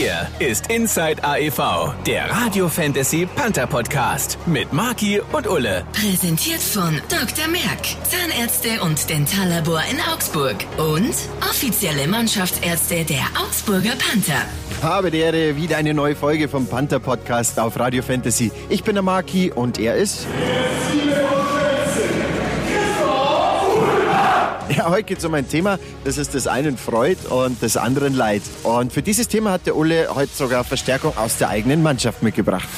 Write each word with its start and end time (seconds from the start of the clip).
Hier 0.00 0.26
ist 0.38 0.70
Inside 0.70 1.22
AEV, 1.22 1.92
der 2.06 2.30
Radio 2.30 2.70
Fantasy 2.70 3.28
Panther 3.36 3.66
Podcast 3.66 4.38
mit 4.46 4.72
Marki 4.72 5.20
und 5.32 5.46
Ulle. 5.46 5.84
Präsentiert 5.92 6.62
von 6.62 6.98
Dr. 7.10 7.46
Merck, 7.48 7.84
Zahnärzte 8.04 8.80
und 8.82 9.10
Dentallabor 9.10 9.82
in 9.90 9.98
Augsburg 10.10 10.56
und 10.78 11.14
offizielle 11.42 12.08
Mannschaftsärzte 12.08 13.04
der 13.04 13.26
Augsburger 13.38 13.92
Panther. 13.98 14.40
Habe 14.80 15.10
die 15.10 15.18
Ehre, 15.18 15.54
wieder 15.56 15.76
eine 15.76 15.92
neue 15.92 16.16
Folge 16.16 16.48
vom 16.48 16.66
Panther 16.66 16.98
Podcast 16.98 17.60
auf 17.60 17.78
Radio 17.78 18.02
Fantasy. 18.02 18.50
Ich 18.70 18.82
bin 18.82 18.94
der 18.94 19.02
Marki 19.02 19.52
und 19.52 19.78
er 19.78 19.96
ist. 19.96 20.24
Ja, 20.24 20.99
heute 24.90 25.04
geht 25.04 25.18
es 25.18 25.24
um 25.24 25.34
ein 25.34 25.48
Thema, 25.48 25.78
das 26.04 26.18
ist 26.18 26.34
des 26.34 26.46
einen 26.46 26.76
Freud 26.76 27.16
und 27.28 27.62
des 27.62 27.76
anderen 27.76 28.14
Leid. 28.14 28.42
Und 28.64 28.92
für 28.92 29.02
dieses 29.02 29.28
Thema 29.28 29.52
hat 29.52 29.66
der 29.66 29.76
Ulle 29.76 30.08
heute 30.14 30.32
sogar 30.34 30.64
Verstärkung 30.64 31.16
aus 31.16 31.38
der 31.38 31.48
eigenen 31.48 31.82
Mannschaft 31.82 32.22
mitgebracht. 32.22 32.68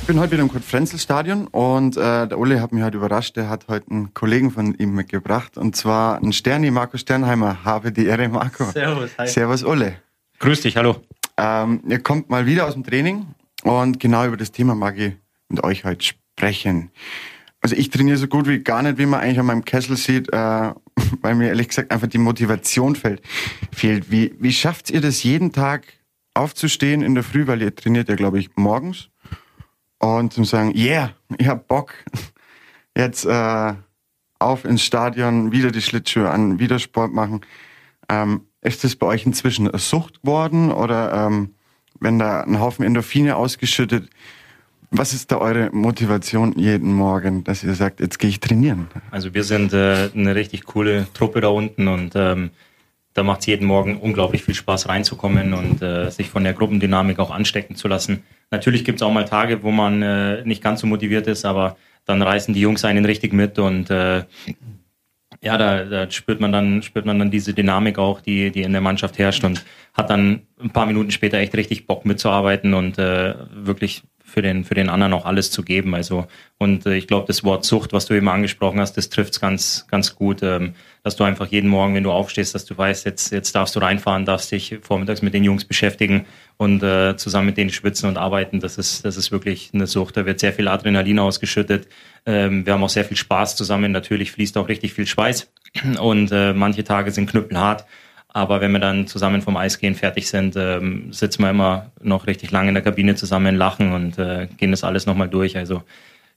Ich 0.00 0.06
bin 0.06 0.18
heute 0.18 0.32
wieder 0.32 0.42
im 0.42 0.48
Kurt-Frenzel-Stadion 0.48 1.46
und 1.48 1.96
äh, 1.96 2.26
der 2.26 2.38
Ulle 2.38 2.60
hat 2.60 2.72
mich 2.72 2.82
heute 2.82 2.96
überrascht. 2.96 3.36
Der 3.36 3.48
hat 3.48 3.66
heute 3.68 3.90
einen 3.90 4.14
Kollegen 4.14 4.50
von 4.50 4.74
ihm 4.74 4.94
mitgebracht 4.94 5.56
und 5.56 5.76
zwar 5.76 6.16
einen 6.16 6.32
Sterni, 6.32 6.70
Marco 6.70 6.96
Sternheimer. 6.96 7.64
Habe 7.64 7.92
die 7.92 8.06
Ehre, 8.06 8.28
Marco. 8.28 8.64
Servus, 8.72 9.10
hi. 9.18 9.28
Servus, 9.28 9.62
Ulle. 9.62 9.94
Grüß 10.38 10.62
dich, 10.62 10.76
hallo. 10.76 10.96
Ähm, 11.36 11.82
ihr 11.88 12.02
kommt 12.02 12.30
mal 12.30 12.46
wieder 12.46 12.66
aus 12.66 12.74
dem 12.74 12.84
Training 12.84 13.26
und 13.62 14.00
genau 14.00 14.26
über 14.26 14.36
das 14.36 14.50
Thema 14.50 14.74
mag 14.74 14.98
ich 14.98 15.12
mit 15.48 15.62
euch 15.62 15.84
heute 15.84 16.04
sprechen. 16.04 16.90
Also 17.62 17.76
ich 17.76 17.90
trainiere 17.90 18.18
so 18.18 18.26
gut 18.26 18.48
wie 18.48 18.58
gar 18.58 18.82
nicht, 18.82 18.98
wie 18.98 19.06
man 19.06 19.20
eigentlich 19.20 19.38
an 19.38 19.46
meinem 19.46 19.64
Kessel 19.64 19.96
sieht, 19.96 20.32
äh, 20.32 20.36
weil 21.20 21.34
mir 21.36 21.48
ehrlich 21.48 21.68
gesagt 21.68 21.92
einfach 21.92 22.08
die 22.08 22.18
Motivation 22.18 22.96
fehlt. 22.96 23.22
fehlt. 23.72 24.10
Wie, 24.10 24.34
wie 24.38 24.52
schafft 24.52 24.90
ihr 24.90 25.00
das 25.00 25.22
jeden 25.22 25.52
Tag 25.52 25.86
aufzustehen 26.34 27.02
in 27.02 27.14
der 27.14 27.24
Früh, 27.24 27.46
weil 27.46 27.62
ihr 27.62 27.74
trainiert 27.74 28.08
ja, 28.08 28.16
glaube 28.16 28.38
ich, 28.40 28.50
morgens 28.56 29.08
und 29.98 30.32
zu 30.32 30.44
sagen, 30.44 30.76
yeah, 30.76 31.12
ich 31.38 31.46
hab 31.46 31.68
Bock, 31.68 31.94
jetzt 32.96 33.24
äh, 33.24 33.74
auf 34.40 34.64
ins 34.64 34.82
Stadion, 34.82 35.52
wieder 35.52 35.70
die 35.70 35.82
Schlittschuhe 35.82 36.28
an, 36.28 36.58
wieder 36.58 36.80
Sport 36.80 37.12
machen. 37.12 37.42
Ähm, 38.08 38.46
ist 38.60 38.82
das 38.82 38.96
bei 38.96 39.06
euch 39.06 39.24
inzwischen 39.24 39.68
eine 39.68 39.78
Sucht 39.78 40.22
geworden 40.22 40.72
oder 40.72 41.12
ähm, 41.12 41.54
wenn 42.00 42.18
da 42.18 42.40
ein 42.40 42.58
Haufen 42.58 42.84
Endorphine 42.84 43.36
ausgeschüttet, 43.36 44.10
was 44.92 45.14
ist 45.14 45.32
da 45.32 45.38
eure 45.38 45.70
Motivation 45.72 46.52
jeden 46.56 46.92
Morgen, 46.92 47.44
dass 47.44 47.64
ihr 47.64 47.74
sagt, 47.74 48.00
jetzt 48.00 48.18
gehe 48.18 48.30
ich 48.30 48.40
trainieren? 48.40 48.88
Also 49.10 49.34
wir 49.34 49.42
sind 49.42 49.72
äh, 49.72 50.10
eine 50.14 50.34
richtig 50.34 50.64
coole 50.64 51.06
Truppe 51.14 51.40
da 51.40 51.48
unten 51.48 51.88
und 51.88 52.12
ähm, 52.14 52.50
da 53.14 53.22
macht 53.22 53.40
es 53.40 53.46
jeden 53.46 53.66
Morgen 53.66 53.96
unglaublich 53.96 54.44
viel 54.44 54.54
Spaß 54.54 54.88
reinzukommen 54.88 55.54
und 55.54 55.82
äh, 55.82 56.10
sich 56.10 56.28
von 56.28 56.44
der 56.44 56.52
Gruppendynamik 56.52 57.18
auch 57.18 57.30
anstecken 57.30 57.74
zu 57.74 57.88
lassen. 57.88 58.22
Natürlich 58.50 58.84
gibt 58.84 59.00
es 59.00 59.02
auch 59.02 59.12
mal 59.12 59.24
Tage, 59.24 59.62
wo 59.62 59.70
man 59.70 60.02
äh, 60.02 60.44
nicht 60.44 60.62
ganz 60.62 60.80
so 60.80 60.86
motiviert 60.86 61.26
ist, 61.26 61.44
aber 61.44 61.76
dann 62.04 62.20
reißen 62.20 62.52
die 62.52 62.60
Jungs 62.60 62.84
einen 62.84 63.04
richtig 63.04 63.32
mit 63.32 63.58
und 63.58 63.90
äh, 63.90 64.24
ja, 65.42 65.58
da, 65.58 65.84
da 65.84 66.10
spürt 66.10 66.40
man 66.40 66.52
dann 66.52 66.82
spürt 66.82 67.04
man 67.04 67.18
dann 67.18 67.30
diese 67.30 67.52
Dynamik 67.54 67.98
auch, 67.98 68.20
die 68.20 68.50
die 68.50 68.62
in 68.62 68.72
der 68.72 68.80
Mannschaft 68.80 69.18
herrscht 69.18 69.44
und 69.44 69.64
hat 69.94 70.10
dann 70.10 70.42
ein 70.60 70.70
paar 70.70 70.86
Minuten 70.86 71.10
später 71.10 71.38
echt 71.38 71.54
richtig 71.54 71.86
Bock 71.86 72.04
mitzuarbeiten 72.06 72.74
und 72.74 72.98
äh, 72.98 73.34
wirklich 73.52 74.02
für 74.32 74.42
den, 74.42 74.64
für 74.64 74.74
den 74.74 74.88
anderen 74.88 75.12
auch 75.12 75.26
alles 75.26 75.50
zu 75.50 75.62
geben. 75.62 75.94
Also, 75.94 76.26
und 76.58 76.86
äh, 76.86 76.96
ich 76.96 77.06
glaube, 77.06 77.26
das 77.26 77.44
Wort 77.44 77.64
Sucht, 77.64 77.92
was 77.92 78.06
du 78.06 78.14
eben 78.14 78.28
angesprochen 78.28 78.80
hast, 78.80 78.96
das 78.96 79.10
trifft's 79.10 79.40
ganz, 79.40 79.86
ganz 79.90 80.16
gut, 80.16 80.42
ähm, 80.42 80.74
dass 81.02 81.16
du 81.16 81.24
einfach 81.24 81.46
jeden 81.46 81.68
Morgen, 81.68 81.94
wenn 81.94 82.04
du 82.04 82.10
aufstehst, 82.10 82.54
dass 82.54 82.64
du 82.64 82.76
weißt, 82.76 83.04
jetzt, 83.04 83.32
jetzt 83.32 83.54
darfst 83.54 83.76
du 83.76 83.80
reinfahren, 83.80 84.24
darfst 84.24 84.50
dich 84.52 84.78
vormittags 84.82 85.22
mit 85.22 85.34
den 85.34 85.44
Jungs 85.44 85.64
beschäftigen 85.64 86.24
und 86.56 86.82
äh, 86.82 87.16
zusammen 87.16 87.46
mit 87.46 87.56
denen 87.56 87.70
schwitzen 87.70 88.08
und 88.08 88.16
arbeiten. 88.16 88.60
Das 88.60 88.78
ist, 88.78 89.04
das 89.04 89.16
ist 89.16 89.32
wirklich 89.32 89.70
eine 89.74 89.86
Sucht. 89.86 90.16
Da 90.16 90.24
wird 90.24 90.40
sehr 90.40 90.52
viel 90.52 90.68
Adrenalin 90.68 91.18
ausgeschüttet. 91.18 91.88
Ähm, 92.24 92.64
wir 92.64 92.72
haben 92.72 92.84
auch 92.84 92.88
sehr 92.88 93.04
viel 93.04 93.16
Spaß 93.16 93.56
zusammen. 93.56 93.92
Natürlich 93.92 94.32
fließt 94.32 94.56
auch 94.56 94.68
richtig 94.68 94.94
viel 94.94 95.06
Schweiß 95.06 95.52
und 96.00 96.32
äh, 96.32 96.52
manche 96.52 96.84
Tage 96.84 97.10
sind 97.10 97.30
knüppelhart. 97.30 97.84
Aber 98.34 98.62
wenn 98.62 98.72
wir 98.72 98.78
dann 98.78 99.06
zusammen 99.06 99.42
vom 99.42 99.56
Eisgehen 99.58 99.94
fertig 99.94 100.28
sind, 100.28 100.56
ähm, 100.56 101.12
sitzen 101.12 101.42
wir 101.42 101.50
immer 101.50 101.90
noch 102.00 102.26
richtig 102.26 102.50
lange 102.50 102.68
in 102.68 102.74
der 102.74 102.82
Kabine 102.82 103.14
zusammen, 103.14 103.56
lachen 103.56 103.92
und 103.92 104.18
äh, 104.18 104.48
gehen 104.56 104.70
das 104.70 104.84
alles 104.84 105.04
nochmal 105.04 105.28
durch. 105.28 105.56
Also 105.56 105.82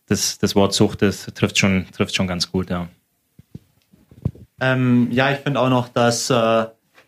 das, 0.07 0.38
das 0.38 0.56
Wort 0.56 0.73
Sucht, 0.73 1.01
das 1.01 1.25
trifft 1.33 1.57
schon, 1.57 1.85
trifft 1.95 2.16
schon 2.16 2.28
ganz 2.28 2.51
gut, 2.51 2.69
ja. 2.69 2.88
Ähm, 4.59 5.07
ja, 5.11 5.31
ich 5.31 5.38
finde 5.38 5.59
auch 5.59 5.69
noch, 5.69 5.88
dass 5.88 6.29
äh, 6.29 6.66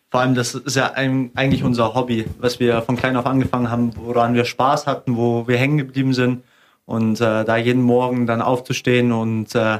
vor 0.09 0.21
allem 0.21 0.35
das 0.35 0.55
ist 0.55 0.75
ja 0.75 0.93
ein, 0.93 1.31
eigentlich 1.35 1.63
unser 1.63 1.93
Hobby, 1.93 2.25
was 2.39 2.59
wir 2.59 2.81
von 2.81 2.95
klein 2.95 3.17
auf 3.17 3.25
angefangen 3.25 3.69
haben, 3.69 3.91
woran 3.97 4.35
wir 4.35 4.45
Spaß 4.45 4.87
hatten, 4.87 5.17
wo 5.17 5.47
wir 5.47 5.57
hängen 5.57 5.77
geblieben 5.77 6.13
sind. 6.13 6.43
Und 6.85 7.19
äh, 7.19 7.43
da 7.43 7.57
jeden 7.57 7.81
Morgen 7.81 8.25
dann 8.25 8.41
aufzustehen 8.41 9.11
und 9.11 9.53
äh, 9.53 9.79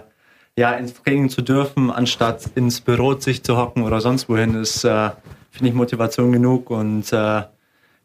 ja, 0.58 0.72
ins 0.72 0.94
Training 0.94 1.30
zu 1.30 1.42
dürfen, 1.44 1.92
anstatt 1.92 2.50
ins 2.56 2.82
Büro 2.82 3.14
sich 3.14 3.44
zu 3.44 3.56
hocken 3.58 3.84
oder 3.84 4.02
sonst 4.02 4.28
wohin, 4.28 4.56
ist, 4.56 4.84
äh, 4.84 5.12
finde 5.52 5.70
ich, 5.70 5.74
Motivation 5.76 6.32
genug. 6.32 6.72
Und 6.72 7.14
äh, 7.14 7.44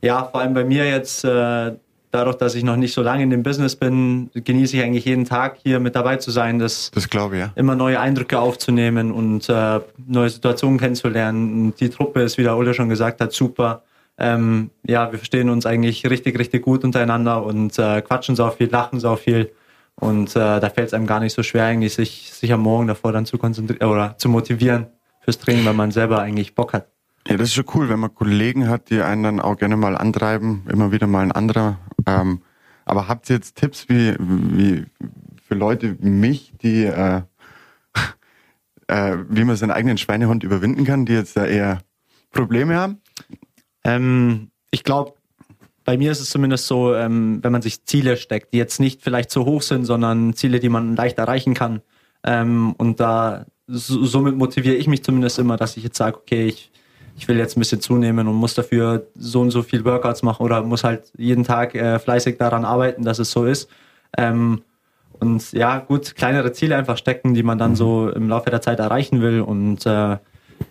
ja, 0.03 0.25
vor 0.25 0.41
allem 0.41 0.53
bei 0.53 0.63
mir 0.63 0.87
jetzt, 0.87 1.25
äh, 1.25 1.73
dadurch, 2.11 2.37
dass 2.37 2.55
ich 2.55 2.63
noch 2.63 2.77
nicht 2.77 2.93
so 2.93 3.01
lange 3.01 3.23
in 3.23 3.31
dem 3.31 3.43
Business 3.43 3.75
bin, 3.75 4.29
genieße 4.35 4.77
ich 4.77 4.83
eigentlich 4.83 5.07
jeden 5.07 5.25
Tag 5.25 5.57
hier 5.63 5.81
mit 5.81 5.97
dabei 5.97 6.17
zu 6.17 6.31
sein, 6.31 6.59
das, 6.59 6.91
das 6.95 7.09
glaube 7.09 7.37
ich, 7.37 7.41
ja. 7.41 7.53
immer 7.55 7.75
neue 7.75 7.99
Eindrücke 7.99 8.39
aufzunehmen 8.39 9.13
und 9.13 9.49
äh, 9.49 9.81
neue 10.07 10.29
Situationen 10.29 10.79
kennenzulernen. 10.79 11.69
Und 11.69 11.81
die 11.81 11.89
Truppe 11.89 12.21
ist, 12.21 12.37
wie 12.37 12.43
der 12.43 12.59
Ole 12.59 12.75
schon 12.75 12.91
gesagt 12.91 13.23
hat, 13.23 13.33
super. 13.33 13.83
Ähm, 14.19 14.69
ja, 14.87 15.11
wir 15.11 15.19
verstehen 15.19 15.49
uns 15.49 15.65
eigentlich 15.65 16.05
richtig, 16.05 16.39
richtig 16.39 16.63
gut 16.63 16.85
untereinander 16.85 17.43
und 17.47 17.79
äh, 17.79 18.03
quatschen 18.03 18.37
so 18.37 18.51
viel, 18.51 18.69
lachen 18.69 19.01
so 19.01 19.17
viel. 19.17 19.51
Und 20.03 20.35
äh, 20.35 20.59
da 20.59 20.69
fällt 20.69 20.89
es 20.89 20.95
einem 20.95 21.07
gar 21.07 21.21
nicht 21.21 21.33
so 21.33 21.45
schwer, 21.45 21.67
eigentlich 21.67 21.95
sich, 21.95 22.33
sich 22.33 22.53
am 22.53 22.61
Morgen 22.61 22.89
davor 22.89 23.13
dann 23.13 23.25
zu 23.25 23.39
konzentrieren 23.39 23.89
oder 23.89 24.19
zu 24.19 24.29
motivieren 24.29 24.89
fürs 25.21 25.39
Training, 25.39 25.65
weil 25.65 25.75
man 25.75 25.93
selber 25.93 26.19
eigentlich 26.19 26.57
Bock 26.57 26.73
hat. 26.73 26.89
Ja, 27.29 27.37
das 27.37 27.51
ist 27.51 27.55
schon 27.55 27.67
cool, 27.75 27.89
wenn 27.89 28.01
man 28.01 28.13
Kollegen 28.13 28.69
hat, 28.69 28.91
die 28.91 29.01
einen 29.01 29.23
dann 29.23 29.41
auch 29.41 29.57
gerne 29.57 29.77
mal 29.77 29.97
antreiben, 29.97 30.67
immer 30.69 30.91
wieder 30.91 31.07
mal 31.07 31.21
ein 31.21 31.31
anderer. 31.31 31.79
Ähm, 32.05 32.43
aber 32.85 33.07
habt 33.07 33.31
ihr 33.31 33.37
jetzt 33.37 33.55
Tipps 33.55 33.89
wie, 33.89 34.17
wie 34.19 34.87
für 35.41 35.55
Leute 35.55 35.97
wie 36.03 36.11
mich, 36.11 36.53
die 36.61 36.83
äh, 36.83 37.23
äh, 38.89 39.19
wie 39.29 39.45
man 39.45 39.55
seinen 39.55 39.71
eigenen 39.71 39.99
Schweinehund 39.99 40.43
überwinden 40.43 40.83
kann, 40.83 41.07
die 41.07 41.13
jetzt 41.13 41.37
da 41.37 41.47
eher 41.47 41.79
Probleme 42.33 42.75
haben? 42.75 43.01
Ähm, 43.85 44.51
ich 44.73 44.83
glaube, 44.83 45.15
bei 45.85 45.97
mir 45.97 46.13
ist 46.13 46.21
es 46.21 46.31
zumindest 46.31 46.67
so, 46.67 46.95
ähm, 46.95 47.39
wenn 47.43 47.53
man 47.53 47.63
sich 47.63 47.85
Ziele 47.85 48.17
steckt, 48.17 48.53
die 48.53 48.59
jetzt 48.59 48.81
nicht 48.81 49.03
vielleicht 49.03 49.31
so 49.31 49.45
hoch 49.45 49.63
sind, 49.63 49.85
sondern 49.85 50.35
Ziele, 50.35 50.61
die 50.61 50.69
man 50.69 50.97
leicht 50.97 51.19
erreichen 51.19 51.55
kann. 51.55 51.83
Ähm, 52.25 52.75
und 52.79 53.01
da 53.01 53.47
so, 53.67 54.05
somit 54.05 54.37
motiviere 54.37 54.77
ich 54.77 54.87
mich 54.87 55.03
zumindest 55.03 55.39
immer, 55.39 55.57
dass 55.57 55.77
ich 55.77 55.85
jetzt 55.85 55.97
sage, 55.97 56.17
okay, 56.17 56.47
ich, 56.47 56.71
ich 57.17 57.29
will 57.29 57.39
jetzt 57.39 57.57
ein 57.57 57.61
bisschen 57.61 57.81
zunehmen 57.81 58.29
und 58.29 58.35
muss 58.35 58.55
dafür 58.55 59.07
so 59.15 59.41
und 59.41 59.51
so 59.51 59.63
viel 59.63 59.85
Workouts 59.85 60.23
machen 60.23 60.43
oder 60.43 60.63
muss 60.63 60.85
halt 60.85 61.13
jeden 61.17 61.45
Tag 61.45 61.75
äh, 61.75 61.99
fleißig 61.99 62.39
daran 62.39 62.65
arbeiten, 62.65 63.05
dass 63.05 63.19
es 63.19 63.31
so 63.31 63.47
ist. 63.47 63.69
Ähm, 64.17 64.63
und 65.19 65.53
ja, 65.53 65.79
gut, 65.79 66.17
kleinere 66.17 66.53
Ziele 66.53 66.77
einfach 66.77 66.97
stecken, 66.97 67.35
die 67.35 67.43
man 67.43 67.59
dann 67.59 67.77
so 67.77 68.11
im 68.11 68.29
Laufe 68.29 68.51
der 68.51 68.61
Zeit 68.61 68.81
erreichen 68.81 69.21
will 69.21 69.41
und 69.41 69.87
äh, 69.87 70.19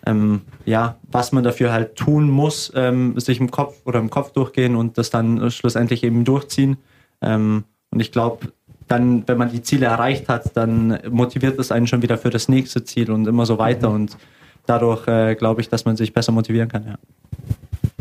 ähm, 0.06 0.42
ja, 0.64 0.96
was 1.10 1.32
man 1.32 1.44
dafür 1.44 1.72
halt 1.72 1.96
tun 1.96 2.30
muss, 2.30 2.72
ähm, 2.74 3.18
sich 3.18 3.40
im 3.40 3.50
Kopf 3.50 3.76
oder 3.84 3.98
im 3.98 4.10
Kopf 4.10 4.32
durchgehen 4.32 4.76
und 4.76 4.98
das 4.98 5.10
dann 5.10 5.50
schlussendlich 5.50 6.04
eben 6.04 6.24
durchziehen. 6.24 6.76
Ähm, 7.20 7.64
und 7.90 8.00
ich 8.00 8.12
glaube, 8.12 8.52
dann, 8.88 9.26
wenn 9.26 9.38
man 9.38 9.50
die 9.50 9.62
Ziele 9.62 9.86
erreicht 9.86 10.28
hat, 10.28 10.56
dann 10.56 10.98
motiviert 11.10 11.58
es 11.58 11.72
einen 11.72 11.86
schon 11.86 12.02
wieder 12.02 12.18
für 12.18 12.30
das 12.30 12.48
nächste 12.48 12.84
Ziel 12.84 13.10
und 13.10 13.26
immer 13.26 13.46
so 13.46 13.58
weiter. 13.58 13.88
Mhm. 13.88 13.94
Und 13.94 14.16
dadurch 14.66 15.06
äh, 15.08 15.34
glaube 15.34 15.60
ich, 15.60 15.68
dass 15.68 15.84
man 15.84 15.96
sich 15.96 16.12
besser 16.12 16.32
motivieren 16.32 16.68
kann. 16.68 16.86
Ja. 16.86 16.98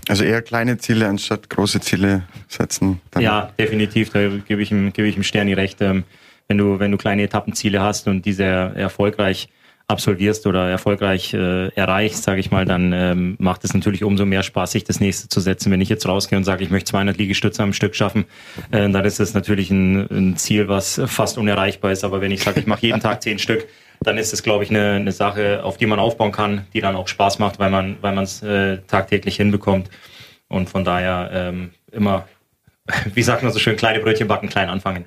Also 0.09 0.24
eher 0.24 0.41
kleine 0.41 0.78
Ziele 0.78 1.07
anstatt 1.07 1.50
große 1.50 1.80
Ziele 1.80 2.24
setzen. 2.48 3.00
ja, 3.18 3.51
definitiv. 3.57 4.10
Da 4.10 4.27
gebe 4.27 4.62
ich 4.62 4.71
ihm, 4.71 4.92
gebe 4.92 5.07
ich 5.07 5.16
ihm 5.16 5.24
Sterni 5.24 5.54
recht. 5.54 5.81
Ähm, 5.81 6.04
wenn 6.48 6.57
du, 6.57 6.80
wenn 6.80 6.92
du 6.92 6.98
kleine 6.98 7.24
Etappenziele 7.24 7.80
hast 7.81 8.07
und 8.07 8.25
diese 8.25 8.44
erfolgreich 8.44 9.48
absolvierst 9.92 10.48
oder 10.48 10.70
erfolgreich 10.70 11.34
äh, 11.34 11.68
erreichst, 11.76 12.24
sage 12.24 12.40
ich 12.40 12.50
mal, 12.50 12.66
dann 12.66 12.94
ähm, 12.94 13.36
macht 13.38 13.64
es 13.64 13.74
natürlich 13.74 14.04
umso 14.04 14.26
mehr 14.26 14.42
Spaß, 14.42 14.72
sich 14.72 14.84
das 14.84 15.00
nächste 15.00 15.30
zu 15.30 15.40
setzen. 15.40 15.72
Wenn 15.72 15.82
ich 15.82 15.90
jetzt 15.90 16.08
rausgehe 16.08 16.38
und 16.38 16.44
sage, 16.44 16.64
ich 16.64 16.72
möchte 16.72 16.92
200 16.92 17.18
Liegestütze 17.18 17.62
am 17.62 17.74
Stück 17.74 17.96
schaffen, 17.96 18.26
äh, 18.72 18.90
dann 18.90 19.06
ist 19.06 19.20
das 19.20 19.34
natürlich 19.34 19.70
ein, 19.70 20.08
ein 20.10 20.38
Ziel, 20.38 20.68
was 20.68 21.00
fast 21.06 21.38
unerreichbar 21.38 21.92
ist. 21.92 22.04
Aber 22.04 22.22
wenn 22.22 22.32
ich 22.32 22.42
sage, 22.42 22.60
ich 22.60 22.68
mache 22.68 22.82
jeden 22.82 23.00
Tag 23.00 23.22
zehn 23.22 23.38
Stück, 23.38 23.68
dann 24.04 24.18
ist 24.18 24.34
es, 24.34 24.42
glaube 24.42 24.64
ich, 24.64 24.72
eine, 24.72 24.94
eine 24.94 25.12
Sache, 25.12 25.64
auf 25.64 25.78
die 25.78 25.86
man 25.86 26.00
aufbauen 26.00 26.32
kann, 26.32 26.66
die 26.74 26.82
dann 26.82 26.96
auch 26.96 27.08
Spaß 27.08 27.38
macht, 27.40 27.60
weil 27.60 27.70
man 27.70 27.98
weil 28.02 28.18
es 28.20 28.42
äh, 28.42 28.80
tagtäglich 28.88 29.36
hinbekommt. 29.36 29.90
Und 30.48 30.70
von 30.70 30.84
daher 30.84 31.30
ähm, 31.32 31.72
immer, 31.92 32.28
wie 33.14 33.24
sagt 33.24 33.44
man 33.44 33.52
so 33.52 33.60
schön, 33.60 33.76
kleine 33.76 34.00
Brötchen 34.00 34.28
backen, 34.28 34.50
klein 34.50 34.70
anfangen. 34.70 35.06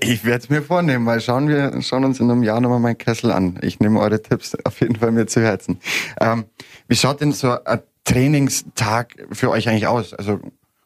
Ich 0.00 0.24
werde 0.24 0.44
es 0.44 0.50
mir 0.50 0.62
vornehmen, 0.62 1.06
weil 1.06 1.20
schauen 1.20 1.48
wir 1.48 1.80
schauen 1.82 2.04
uns 2.04 2.20
in 2.20 2.30
einem 2.30 2.42
Jahr 2.42 2.60
nochmal 2.60 2.80
meinen 2.80 2.98
Kessel 2.98 3.32
an. 3.32 3.58
Ich 3.62 3.80
nehme 3.80 3.98
eure 4.00 4.22
Tipps 4.22 4.56
auf 4.64 4.80
jeden 4.80 4.96
Fall 4.96 5.10
mir 5.12 5.26
zu 5.26 5.40
Herzen. 5.42 5.80
Ähm, 6.20 6.44
wie 6.88 6.96
schaut 6.96 7.20
denn 7.20 7.32
so 7.32 7.62
ein 7.64 7.80
Trainingstag 8.04 9.14
für 9.32 9.50
euch 9.50 9.68
eigentlich 9.68 9.86
aus? 9.86 10.14
Also 10.14 10.40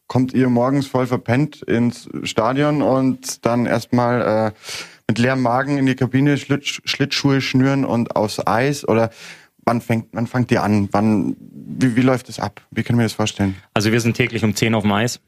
kommt 0.06 0.32
ihr 0.34 0.48
morgens 0.48 0.86
voll 0.86 1.06
verpennt 1.06 1.62
ins 1.62 2.08
Stadion 2.22 2.82
und 2.82 3.44
dann 3.46 3.66
erstmal 3.66 4.52
äh, 4.52 4.52
mit 5.08 5.18
leerem 5.18 5.42
Magen 5.42 5.78
in 5.78 5.86
die 5.86 5.94
Kabine 5.96 6.36
Schlitt, 6.38 6.66
Schlittschuhe 6.66 7.40
schnüren 7.40 7.84
und 7.84 8.16
aufs 8.16 8.46
Eis 8.46 8.86
oder 8.86 9.10
wann 9.64 9.80
fängt, 9.80 10.08
wann 10.12 10.26
fangt 10.26 10.50
ihr 10.50 10.62
an? 10.62 10.88
Wann, 10.92 11.36
wie, 11.40 11.96
wie 11.96 12.00
läuft 12.02 12.28
es 12.28 12.38
ab? 12.38 12.60
Wie 12.70 12.82
können 12.82 12.98
wir 12.98 13.04
das 13.04 13.12
vorstellen? 13.14 13.56
Also 13.74 13.92
wir 13.92 14.00
sind 14.00 14.16
täglich 14.16 14.44
um 14.44 14.54
10 14.54 14.74
auf 14.74 14.82
dem 14.82 14.92
Eis 14.92 15.20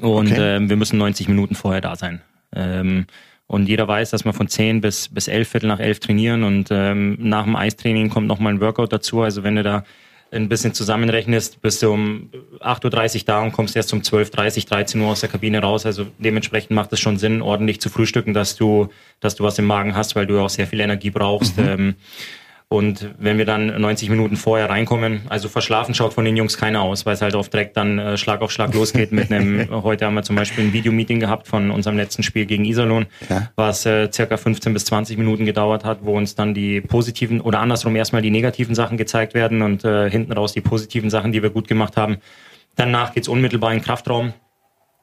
und 0.00 0.30
Okay. 0.30 0.56
ähm, 0.56 0.68
wir 0.68 0.76
müssen 0.76 0.98
90 0.98 1.28
Minuten 1.28 1.54
vorher 1.54 1.80
da 1.80 1.96
sein. 1.96 2.20
Ähm, 2.54 3.06
und 3.46 3.66
jeder 3.66 3.88
weiß, 3.88 4.10
dass 4.10 4.24
wir 4.24 4.34
von 4.34 4.48
10 4.48 4.82
bis, 4.82 5.08
bis 5.08 5.26
11, 5.26 5.48
Viertel 5.48 5.68
nach 5.68 5.80
11 5.80 6.00
trainieren 6.00 6.44
und 6.44 6.68
ähm, 6.70 7.16
nach 7.18 7.44
dem 7.44 7.56
Eistraining 7.56 8.10
kommt 8.10 8.26
nochmal 8.26 8.52
ein 8.52 8.60
Workout 8.60 8.92
dazu. 8.92 9.22
Also 9.22 9.42
wenn 9.42 9.56
du 9.56 9.62
da 9.62 9.84
ein 10.30 10.48
bisschen 10.50 10.74
zusammenrechnest, 10.74 11.62
bist 11.62 11.82
du 11.82 11.90
um 11.90 12.30
8.30 12.60 13.16
Uhr 13.16 13.22
da 13.24 13.42
und 13.42 13.52
kommst 13.52 13.74
erst 13.74 13.92
um 13.94 14.00
12.30 14.00 14.68
13 14.68 15.00
Uhr 15.00 15.08
aus 15.08 15.20
der 15.20 15.30
Kabine 15.30 15.60
raus. 15.60 15.86
Also 15.86 16.06
dementsprechend 16.18 16.72
macht 16.72 16.92
es 16.92 17.00
schon 17.00 17.16
Sinn, 17.16 17.40
ordentlich 17.40 17.80
zu 17.80 17.88
frühstücken, 17.88 18.34
dass 18.34 18.56
du, 18.56 18.88
dass 19.20 19.36
du 19.36 19.44
was 19.44 19.58
im 19.58 19.64
Magen 19.64 19.94
hast, 19.96 20.14
weil 20.16 20.26
du 20.26 20.38
auch 20.40 20.50
sehr 20.50 20.66
viel 20.66 20.80
Energie 20.80 21.10
brauchst. 21.10 21.54
Ähm, 21.58 21.94
und 22.70 23.14
wenn 23.18 23.38
wir 23.38 23.46
dann 23.46 23.80
90 23.80 24.10
Minuten 24.10 24.36
vorher 24.36 24.68
reinkommen, 24.68 25.22
also 25.30 25.48
verschlafen 25.48 25.94
schaut 25.94 26.12
von 26.12 26.26
den 26.26 26.36
Jungs 26.36 26.58
keiner 26.58 26.82
aus, 26.82 27.06
weil 27.06 27.14
es 27.14 27.22
halt 27.22 27.34
auf 27.34 27.48
direkt 27.48 27.78
dann 27.78 27.98
äh, 27.98 28.16
Schlag 28.18 28.42
auf 28.42 28.50
Schlag 28.52 28.74
losgeht 28.74 29.10
mit 29.10 29.32
einem, 29.32 29.68
heute 29.82 30.04
haben 30.04 30.12
wir 30.14 30.22
zum 30.22 30.36
Beispiel 30.36 30.64
ein 30.64 30.72
Videomeeting 30.74 31.18
gehabt 31.18 31.48
von 31.48 31.70
unserem 31.70 31.96
letzten 31.96 32.22
Spiel 32.22 32.44
gegen 32.44 32.66
Iserlohn, 32.66 33.06
Ja. 33.30 33.50
was 33.56 33.86
äh, 33.86 34.10
circa 34.12 34.36
15 34.36 34.74
bis 34.74 34.84
20 34.84 35.16
Minuten 35.16 35.46
gedauert 35.46 35.86
hat, 35.86 36.00
wo 36.02 36.14
uns 36.14 36.34
dann 36.34 36.52
die 36.52 36.82
positiven 36.82 37.40
oder 37.40 37.60
andersrum 37.60 37.96
erstmal 37.96 38.20
die 38.20 38.30
negativen 38.30 38.74
Sachen 38.74 38.98
gezeigt 38.98 39.32
werden 39.32 39.62
und 39.62 39.84
äh, 39.84 40.10
hinten 40.10 40.32
raus 40.32 40.52
die 40.52 40.60
positiven 40.60 41.08
Sachen, 41.08 41.32
die 41.32 41.42
wir 41.42 41.50
gut 41.50 41.68
gemacht 41.68 41.96
haben. 41.96 42.18
Danach 42.76 43.14
geht's 43.14 43.28
unmittelbar 43.28 43.72
in 43.72 43.78
den 43.78 43.84
Kraftraum 43.84 44.34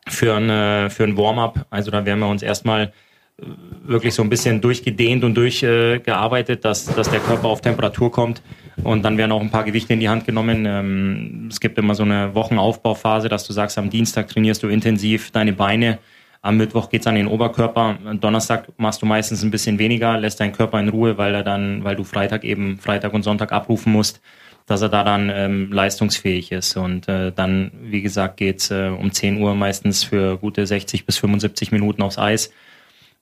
für 0.07 0.35
ein, 0.35 0.49
äh, 0.51 0.89
für 0.91 1.03
ein 1.03 1.17
Warm-up. 1.17 1.65
Also 1.71 1.89
da 1.89 2.05
werden 2.05 2.19
wir 2.19 2.27
uns 2.27 2.43
erstmal 2.43 2.93
wirklich 3.37 4.13
so 4.13 4.23
ein 4.23 4.29
bisschen 4.29 4.61
durchgedehnt 4.61 5.23
und 5.23 5.35
durchgearbeitet, 5.35 6.59
äh, 6.59 6.61
dass, 6.61 6.85
dass 6.85 7.09
der 7.09 7.19
Körper 7.19 7.47
auf 7.47 7.61
Temperatur 7.61 8.11
kommt. 8.11 8.41
Und 8.83 9.03
dann 9.03 9.17
werden 9.17 9.31
auch 9.31 9.41
ein 9.41 9.51
paar 9.51 9.63
Gewichte 9.63 9.93
in 9.93 9.99
die 9.99 10.09
Hand 10.09 10.25
genommen. 10.25 10.65
Ähm, 10.65 11.47
es 11.49 11.59
gibt 11.59 11.77
immer 11.77 11.95
so 11.95 12.03
eine 12.03 12.33
Wochenaufbauphase, 12.33 13.29
dass 13.29 13.45
du 13.45 13.53
sagst, 13.53 13.77
am 13.77 13.89
Dienstag 13.89 14.29
trainierst 14.29 14.63
du 14.63 14.67
intensiv 14.67 15.31
deine 15.31 15.53
Beine. 15.53 15.99
Am 16.41 16.57
Mittwoch 16.57 16.89
geht's 16.89 17.07
an 17.07 17.15
den 17.15 17.27
Oberkörper. 17.27 17.97
Am 18.05 18.19
Donnerstag 18.19 18.67
machst 18.77 19.01
du 19.01 19.05
meistens 19.05 19.43
ein 19.43 19.51
bisschen 19.51 19.79
weniger, 19.79 20.17
lässt 20.17 20.39
deinen 20.39 20.53
Körper 20.53 20.79
in 20.79 20.89
Ruhe, 20.89 21.17
weil 21.17 21.33
er 21.33 21.43
dann, 21.43 21.83
weil 21.83 21.95
du 21.95 22.03
Freitag 22.03 22.43
eben 22.43 22.77
Freitag 22.77 23.13
und 23.13 23.23
Sonntag 23.23 23.51
abrufen 23.51 23.91
musst, 23.91 24.21
dass 24.67 24.81
er 24.81 24.89
da 24.89 25.03
dann 25.03 25.31
ähm, 25.33 25.71
leistungsfähig 25.71 26.51
ist. 26.51 26.77
Und 26.77 27.09
äh, 27.09 27.31
dann, 27.31 27.71
wie 27.81 28.01
gesagt, 28.01 28.37
geht's 28.37 28.71
äh, 28.71 28.89
um 28.89 29.11
10 29.11 29.41
Uhr 29.41 29.55
meistens 29.55 30.03
für 30.03 30.37
gute 30.37 30.65
60 30.67 31.05
bis 31.05 31.17
75 31.17 31.71
Minuten 31.71 32.01
aufs 32.03 32.19
Eis. 32.19 32.51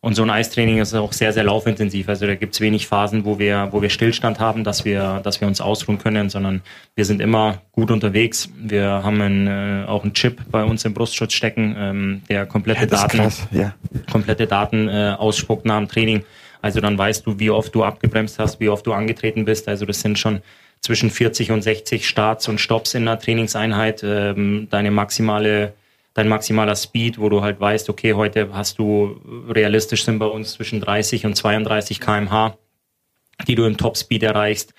Und 0.04 0.16
so 0.16 0.24
ein 0.24 0.30
Eistraining 0.30 0.80
ist 0.80 0.94
auch 0.94 1.14
sehr, 1.14 1.32
sehr 1.32 1.46
laufintensiv. 1.46 2.10
Also 2.10 2.28
da 2.28 2.36
gibt's 2.36 2.60
wenig 2.60 2.88
Phasen, 2.88 3.24
wo 3.24 3.40
wir, 3.40 3.70
wo 3.72 3.82
wir 3.82 3.90
Stillstand 3.90 4.38
haben, 4.38 4.66
dass 4.66 4.84
wir, 4.84 5.22
dass 5.24 5.40
wir 5.40 5.48
uns 5.48 5.62
ausruhen 5.62 5.98
können, 5.98 6.30
sondern 6.30 6.62
wir 6.94 7.06
sind 7.06 7.22
immer 7.22 7.62
gut 7.72 7.90
unterwegs. 7.90 8.50
Wir 8.62 8.86
haben 8.86 9.22
einen, 9.22 9.48
äh, 9.48 9.86
auch 9.88 10.04
einen 10.04 10.14
Chip 10.14 10.42
bei 10.52 10.66
uns 10.66 10.84
im 10.84 10.94
Brustschutz 10.94 11.32
stecken, 11.32 11.74
ähm, 11.80 12.22
der 12.28 12.46
komplette 12.46 12.84
ist 12.84 12.92
Daten 12.92 13.18
krass, 13.18 13.48
ja. 13.52 13.76
komplette 14.12 14.46
Daten 14.46 14.90
äh, 14.90 15.16
ausspuckt 15.18 15.64
nach 15.66 15.78
dem 15.78 15.88
Training. 15.88 16.26
Also 16.62 16.82
dann 16.82 16.98
weißt 16.98 17.26
du, 17.26 17.40
wie 17.40 17.50
oft 17.50 17.74
du 17.74 17.86
abgebremst 17.86 18.40
hast, 18.40 18.60
wie 18.60 18.68
oft 18.68 18.86
du 18.86 18.92
angetreten 18.92 19.46
bist. 19.46 19.70
Also 19.70 19.86
das 19.86 20.02
sind 20.02 20.20
schon 20.20 20.42
zwischen 20.82 21.12
40 21.12 21.52
und 21.52 21.62
60 21.62 22.10
Starts 22.10 22.50
und 22.50 22.60
Stops 22.60 22.94
in 22.94 23.06
der 23.06 23.20
Trainingseinheit. 23.20 24.04
Ähm, 24.04 24.68
deine 24.70 24.92
maximale, 24.92 25.76
dein 26.14 26.28
maximaler 26.28 26.76
Speed, 26.76 27.20
wo 27.20 27.30
du 27.30 27.42
halt 27.42 27.60
weißt, 27.60 27.90
okay, 27.90 28.14
heute 28.14 28.54
hast 28.54 28.80
du 28.80 29.20
realistisch 29.50 30.06
sind 30.06 30.20
bei 30.20 30.26
uns 30.26 30.54
zwischen 30.54 30.80
30 30.80 31.26
und 31.26 31.36
32 31.36 32.00
kmh, 32.00 32.58
die 33.48 33.56
du 33.56 33.66
im 33.66 33.78
Topspeed 33.78 34.24
erreichst. 34.24 34.74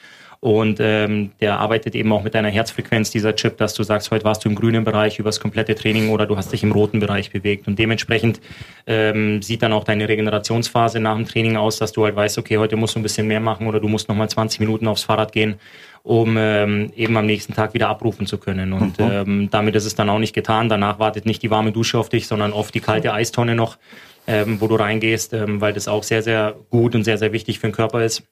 Und 0.45 0.77
ähm, 0.79 1.31
der 1.41 1.59
arbeitet 1.59 1.95
eben 1.95 2.13
auch 2.13 2.23
mit 2.23 2.35
deiner 2.35 2.51
Herzfrequenz, 2.51 3.11
dieser 3.11 3.35
Chip, 3.35 3.57
dass 3.57 3.73
du 3.73 3.83
sagst, 3.83 4.11
heute 4.11 4.27
warst 4.27 4.45
du 4.45 4.51
im 4.51 4.55
grünen 4.55 4.85
Bereich 4.85 5.19
übers 5.19 5.41
komplette 5.41 5.75
Training 5.75 6.11
oder 6.11 6.27
du 6.27 6.37
hast 6.37 6.53
dich 6.53 6.63
im 6.63 6.71
roten 6.71 7.01
Bereich 7.01 7.31
bewegt. 7.31 7.67
Und 7.67 7.79
dementsprechend 7.79 8.43
ähm, 8.87 9.41
sieht 9.41 9.63
dann 9.63 9.73
auch 9.73 9.85
deine 9.85 10.07
Regenerationsphase 10.07 11.01
nach 11.01 11.17
dem 11.17 11.25
Training 11.25 11.57
aus, 11.57 11.79
dass 11.79 11.93
du 11.93 12.05
halt 12.05 12.15
weißt, 12.15 12.37
okay, 12.37 12.59
heute 12.59 12.77
musst 12.77 12.95
du 12.95 13.01
ein 13.01 13.03
bisschen 13.03 13.27
mehr 13.27 13.41
machen 13.41 13.67
oder 13.67 13.81
du 13.81 13.89
musst 13.89 14.11
nochmal 14.11 14.29
20 14.29 14.61
Minuten 14.61 14.87
aufs 14.87 15.05
Fahrrad 15.05 15.33
gehen, 15.33 15.55
um 16.03 16.37
ähm, 16.37 16.93
eben 16.95 17.17
am 17.17 17.25
nächsten 17.25 17.55
Tag 17.55 17.73
wieder 17.73 17.89
abrufen 17.89 18.27
zu 18.27 18.37
können. 18.37 18.75
Und 18.75 18.97
ähm, 18.99 19.49
damit 19.51 19.75
ist 19.77 19.87
es 19.87 19.95
dann 19.95 20.11
auch 20.11 20.19
nicht 20.19 20.35
getan. 20.35 20.69
Danach 20.69 20.99
wartet 20.99 21.25
nicht 21.25 21.43
die 21.43 21.51
warme 21.51 21.73
Dusche 21.73 21.99
auf 21.99 22.11
dich, 22.11 22.27
sondern 22.27 22.53
oft 22.53 22.75
die 22.75 22.81
kalte 22.81 23.15
Eistonne 23.15 23.55
noch, 23.55 23.79
ähm, 24.27 24.61
wo 24.61 24.67
du 24.67 24.75
reingehst, 24.75 25.33
ähm, 25.33 25.63
weil 25.63 25.73
das 25.73 25.89
auch 25.89 26.03
sehr, 26.03 26.21
sehr 26.21 26.55
gut 26.69 26.95
und 26.95 27.05
sehr, 27.05 27.17
sehr 27.17 27.33
wichtig 27.33 27.61
für 27.61 27.69
den 27.69 27.73
Körper 27.73 28.05
ist 28.05 28.25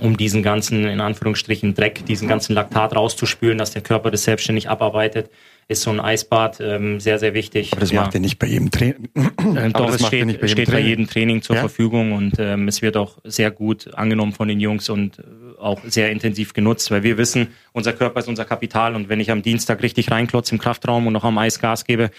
um 0.00 0.16
diesen 0.16 0.42
ganzen, 0.42 0.84
in 0.86 1.00
Anführungsstrichen, 1.00 1.74
Dreck, 1.74 2.04
diesen 2.06 2.28
ganzen 2.28 2.54
Laktat 2.54 2.94
rauszuspülen, 2.94 3.58
dass 3.58 3.72
der 3.72 3.82
Körper 3.82 4.10
das 4.10 4.24
selbstständig 4.24 4.68
abarbeitet, 4.68 5.30
ist 5.68 5.82
so 5.82 5.90
ein 5.90 6.00
Eisbad 6.00 6.60
ähm, 6.60 6.98
sehr, 6.98 7.18
sehr 7.18 7.34
wichtig. 7.34 7.72
Aber 7.72 7.80
das 7.82 7.90
Ja. 7.90 8.02
macht 8.02 8.14
ihr 8.14 8.20
nicht 8.20 8.38
bei 8.38 8.46
jedem 8.46 8.70
Training. 8.70 9.08
Äh, 9.54 9.68
Doch, 9.70 9.90
es 9.94 10.06
steht, 10.06 10.42
es 10.42 10.50
steht 10.50 10.70
bei 10.70 10.80
jedem 10.80 11.06
Training 11.06 11.42
zur 11.42 11.56
Ja? 11.56 11.60
Verfügung 11.60 12.12
und 12.12 12.34
ähm, 12.38 12.68
es 12.68 12.80
wird 12.80 12.96
auch 12.96 13.18
sehr 13.24 13.50
gut 13.50 13.92
angenommen 13.94 14.32
von 14.32 14.48
den 14.48 14.60
Jungs 14.60 14.88
und 14.88 15.18
äh, 15.18 15.22
auch 15.60 15.80
sehr 15.84 16.10
intensiv 16.10 16.52
genutzt, 16.52 16.90
weil 16.90 17.02
wir 17.02 17.18
wissen, 17.18 17.48
unser 17.72 17.92
Körper 17.92 18.20
ist 18.20 18.28
unser 18.28 18.44
Kapital 18.44 18.94
und 18.94 19.08
wenn 19.08 19.20
ich 19.20 19.30
am 19.30 19.42
Dienstag 19.42 19.82
richtig 19.82 20.10
reinklotze 20.10 20.54
im 20.54 20.60
Kraftraum 20.60 21.06
und 21.06 21.12
noch 21.12 21.24
am 21.24 21.38
Eis 21.38 21.60
Gas 21.60 21.84
gebe, 21.84 22.10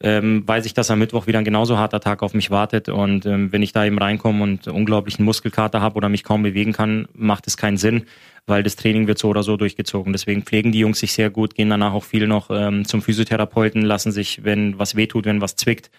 ähm, 0.00 0.46
weiß 0.46 0.66
ich, 0.66 0.74
dass 0.74 0.90
am 0.90 0.98
Mittwoch 0.98 1.26
wieder 1.26 1.38
ein 1.38 1.44
genauso 1.44 1.78
harter 1.78 2.00
Tag 2.00 2.22
auf 2.22 2.34
mich 2.34 2.50
wartet 2.50 2.88
und 2.88 3.24
ähm, 3.24 3.50
wenn 3.52 3.62
ich 3.62 3.72
da 3.72 3.84
eben 3.86 3.98
reinkomme 3.98 4.42
und 4.42 4.68
unglaublichen 4.68 5.24
Muskelkater 5.24 5.80
habe 5.80 5.96
oder 5.96 6.08
mich 6.08 6.22
kaum 6.22 6.42
bewegen 6.42 6.72
kann, 6.72 7.08
macht 7.14 7.46
es 7.46 7.56
keinen 7.56 7.78
Sinn, 7.78 8.04
weil 8.46 8.62
das 8.62 8.76
Training 8.76 9.06
wird 9.06 9.18
so 9.18 9.28
oder 9.28 9.42
so 9.42 9.56
durchgezogen. 9.56 10.12
Deswegen 10.12 10.42
pflegen 10.42 10.70
die 10.70 10.80
Jungs 10.80 11.00
sich 11.00 11.12
sehr 11.12 11.30
gut, 11.30 11.54
gehen 11.54 11.70
danach 11.70 11.94
auch 11.94 12.04
viel 12.04 12.26
noch 12.26 12.50
ähm, 12.50 12.84
zum 12.84 13.00
Physiotherapeuten, 13.00 13.82
lassen 13.82 14.12
sich, 14.12 14.44
wenn 14.44 14.78
was 14.78 14.96
wehtut, 14.96 15.24
wenn 15.24 15.40
was 15.40 15.56
zwickt, 15.56 15.90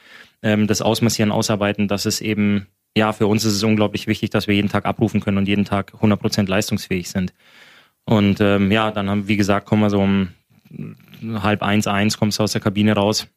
ähm, 0.44 0.68
das 0.68 0.84
Ausmassieren, 0.84 1.32
Ausarbeiten. 1.32 1.88
Das 1.88 2.06
ist 2.06 2.22
eben, 2.22 2.68
ja, 2.98 3.14
für 3.14 3.28
uns 3.28 3.46
ist 3.46 3.54
es 3.54 3.64
unglaublich 3.64 4.08
wichtig, 4.08 4.32
dass 4.32 4.48
wir 4.48 4.56
jeden 4.56 4.70
Tag 4.70 4.86
abrufen 4.86 5.22
können 5.22 5.38
und 5.38 5.48
jeden 5.48 5.66
Tag 5.66 5.94
100% 6.02 6.48
leistungsfähig 6.48 7.10
sind. 7.10 7.34
Und 8.06 8.42
ähm, 8.42 8.72
ja, 8.72 8.92
dann 8.92 9.10
haben, 9.10 9.28
wie 9.28 9.38
gesagt, 9.38 9.68
kommen 9.68 9.82
wir 9.82 9.90
so 9.90 10.02
um 10.02 10.30
halb 11.42 11.64
eins, 11.64 11.88
eins, 11.88 12.18
kommst 12.18 12.40
du 12.40 12.44
aus 12.44 12.52
der 12.52 12.62
Kabine 12.62 12.94
raus. 12.94 13.28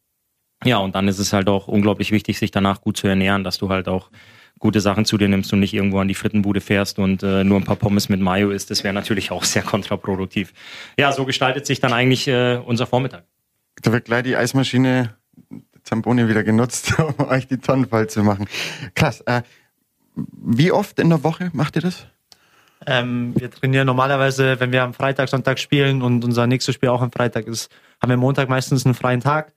Ja, 0.65 0.79
und 0.79 0.95
dann 0.95 1.09
ist 1.09 1.19
es 1.19 1.33
halt 1.33 1.49
auch 1.49 1.69
unglaublich 1.69 2.13
wichtig, 2.13 2.39
sich 2.39 2.51
danach 2.51 2.81
gut 2.81 2.97
zu 2.97 3.07
ernähren, 3.07 3.45
dass 3.45 3.59
du 3.59 3.69
halt 3.69 3.89
auch 3.89 4.11
gute 4.59 4.81
Sachen 4.81 5.07
zu 5.07 5.17
dir 5.17 5.29
nimmst 5.29 5.53
und 5.53 5.61
nicht 5.61 5.73
irgendwo 5.73 5.99
an 6.01 6.09
die 6.09 6.15
Frittenbude 6.15 6.61
fährst 6.61 6.99
und 6.99 7.23
äh, 7.23 7.45
nur 7.45 7.59
ein 7.59 7.65
paar 7.65 7.77
Pommes 7.77 8.09
mit 8.09 8.21
Mayo 8.21 8.51
isst. 8.51 8.71
Das 8.71 8.85
wäre 8.85 8.93
natürlich 8.93 9.31
auch 9.31 9.45
sehr 9.45 9.63
kontraproduktiv. 9.63 10.53
Ja, 10.99 11.13
so 11.13 11.25
gestaltet 11.25 11.67
sich 11.67 11.81
dann 11.81 11.93
eigentlich 11.93 12.29
äh, 12.29 12.57
unser 12.57 12.87
Vormittag. 12.87 13.25
Da 13.83 13.93
wird 13.93 14.05
gleich 14.05 14.23
die 14.25 14.37
Eismaschine 14.37 15.17
Zamboni 15.85 16.29
wieder 16.29 16.45
genutzt, 16.45 16.95
um 17.19 17.29
euch 17.29 17.47
die 17.47 17.59
Tonnen 17.59 17.87
voll 17.87 18.09
zu 18.09 18.23
machen. 18.23 18.47
Krass. 18.95 19.21
Äh, 19.23 19.43
wie 20.15 20.73
oft 20.73 20.99
in 20.99 21.09
der 21.09 21.23
Woche 21.25 21.51
macht 21.53 21.77
ihr 21.77 21.83
das? 21.83 22.07
Ähm, 22.87 23.35
wir 23.37 23.51
trainieren 23.51 23.87
normalerweise, 23.87 24.59
wenn 24.59 24.73
wir 24.73 24.83
am 24.83 24.95
Freitag, 24.95 25.29
Sonntag 25.29 25.59
spielen 25.59 26.03
und 26.03 26.25
unser 26.25 26.47
nächstes 26.47 26.75
Spiel 26.75 26.89
auch 26.89 27.03
am 27.03 27.13
Freitag 27.13 27.47
ist, 27.47 27.71
haben 28.01 28.11
wir 28.11 28.17
Montag 28.17 28.49
meistens 28.49 28.87
einen 28.87 28.95
freien 28.95 29.21
Tag. 29.21 29.53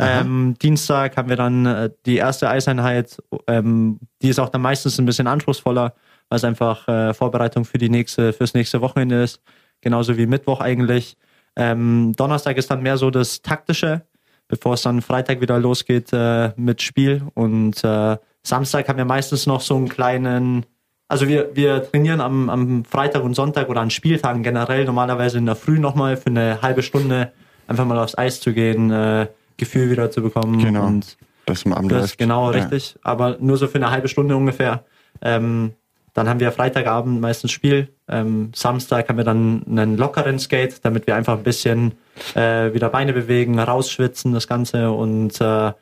Ähm, 0.00 0.56
Dienstag 0.60 1.16
haben 1.16 1.28
wir 1.28 1.36
dann 1.36 1.66
äh, 1.66 1.90
die 2.04 2.16
erste 2.16 2.48
Eiseinheit. 2.48 3.22
Ähm, 3.46 4.00
die 4.22 4.28
ist 4.28 4.40
auch 4.40 4.48
dann 4.48 4.62
meistens 4.62 4.98
ein 4.98 5.06
bisschen 5.06 5.28
anspruchsvoller, 5.28 5.94
weil 6.28 6.36
es 6.36 6.44
einfach 6.44 6.88
äh, 6.88 7.14
Vorbereitung 7.14 7.64
für 7.64 7.78
die 7.78 7.88
nächste, 7.88 8.32
fürs 8.32 8.54
nächste 8.54 8.80
Wochenende 8.80 9.22
ist. 9.22 9.40
Genauso 9.80 10.16
wie 10.16 10.26
Mittwoch 10.26 10.60
eigentlich. 10.60 11.16
Ähm, 11.56 12.12
Donnerstag 12.16 12.56
ist 12.56 12.70
dann 12.70 12.82
mehr 12.82 12.96
so 12.96 13.10
das 13.10 13.42
Taktische, 13.42 14.02
bevor 14.48 14.74
es 14.74 14.82
dann 14.82 15.02
Freitag 15.02 15.40
wieder 15.40 15.58
losgeht 15.58 16.12
äh, 16.12 16.52
mit 16.56 16.82
Spiel. 16.82 17.22
Und 17.34 17.82
äh, 17.84 18.16
Samstag 18.42 18.88
haben 18.88 18.98
wir 18.98 19.04
meistens 19.04 19.46
noch 19.46 19.60
so 19.60 19.76
einen 19.76 19.88
kleinen, 19.88 20.66
also 21.08 21.28
wir, 21.28 21.54
wir 21.54 21.90
trainieren 21.90 22.20
am, 22.20 22.50
am 22.50 22.84
Freitag 22.84 23.22
und 23.24 23.34
Sonntag 23.34 23.68
oder 23.68 23.80
an 23.80 23.90
Spieltagen 23.90 24.42
generell 24.42 24.84
normalerweise 24.84 25.38
in 25.38 25.46
der 25.46 25.56
Früh 25.56 25.78
nochmal 25.78 26.16
für 26.16 26.28
eine 26.28 26.60
halbe 26.62 26.82
Stunde 26.82 27.32
einfach 27.66 27.84
mal 27.86 27.98
aufs 27.98 28.16
Eis 28.16 28.40
zu 28.40 28.52
gehen, 28.52 28.90
äh, 28.90 29.26
Gefühl 29.56 29.90
wieder 29.90 30.10
zu 30.10 30.22
bekommen. 30.22 30.58
Genau. 30.58 30.86
Und 30.86 31.16
Das 31.46 31.64
am 31.64 31.72
Abend 31.72 31.92
das 31.92 32.16
genau 32.16 32.50
Ja. 32.50 32.58
richtig, 32.58 32.96
aber 33.02 33.36
nur 33.40 33.56
so 33.56 33.66
für 33.68 33.76
eine 33.76 33.90
halbe 33.90 34.08
Stunde 34.08 34.36
ungefähr. 34.36 34.84
Ähm, 35.22 35.72
dann 36.14 36.28
haben 36.28 36.40
wir 36.40 36.52
Freitagabend 36.52 37.20
meistens 37.20 37.50
Spiel. 37.50 37.88
Ähm, 38.08 38.52
Samstag 38.54 39.08
haben 39.08 39.16
wir 39.16 39.24
dann 39.24 39.64
einen 39.68 39.96
lockeren 39.96 40.38
Skate, 40.38 40.84
damit 40.84 41.06
wir 41.06 41.16
einfach 41.16 41.36
ein 41.36 41.42
bisschen 41.42 41.92
äh, 42.34 42.72
wieder 42.72 42.88
Beine 42.88 43.12
bewegen, 43.12 43.58
rausschwitzen, 43.58 44.32
das 44.32 44.46
Ganze. 44.46 44.92
Und 44.92 45.40
äh, 45.40 45.72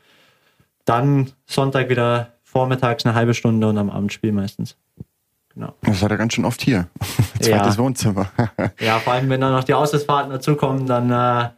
dann 0.87 1.31
Sonntag 1.47 1.91
wieder 1.91 2.33
vormittags 2.43 3.05
eine 3.05 3.15
halbe 3.15 3.35
Stunde 3.35 3.69
und 3.69 3.77
am 3.77 3.91
Abend 3.91 4.13
Spiel 4.13 4.33
meistens. 4.33 4.77
Genau. 5.55 5.75
Das 5.83 6.01
war 6.01 6.11
ja 6.11 6.17
ganz 6.17 6.33
schön 6.33 6.47
oft 6.47 6.63
hier. 6.63 6.89
Zweites 7.41 7.77
Ja. 7.77 7.79
Wohnzimmer. 7.79 8.27
Ja, 8.81 8.99
vor 9.01 9.13
allem 9.13 9.29
wenn 9.29 9.41
dann 9.41 9.53
noch 9.53 9.65
die 9.65 9.75
Auswärtsfahrten 9.75 10.33
dazukommen, 10.33 10.87
dann 10.87 11.11
äh, 11.11 11.51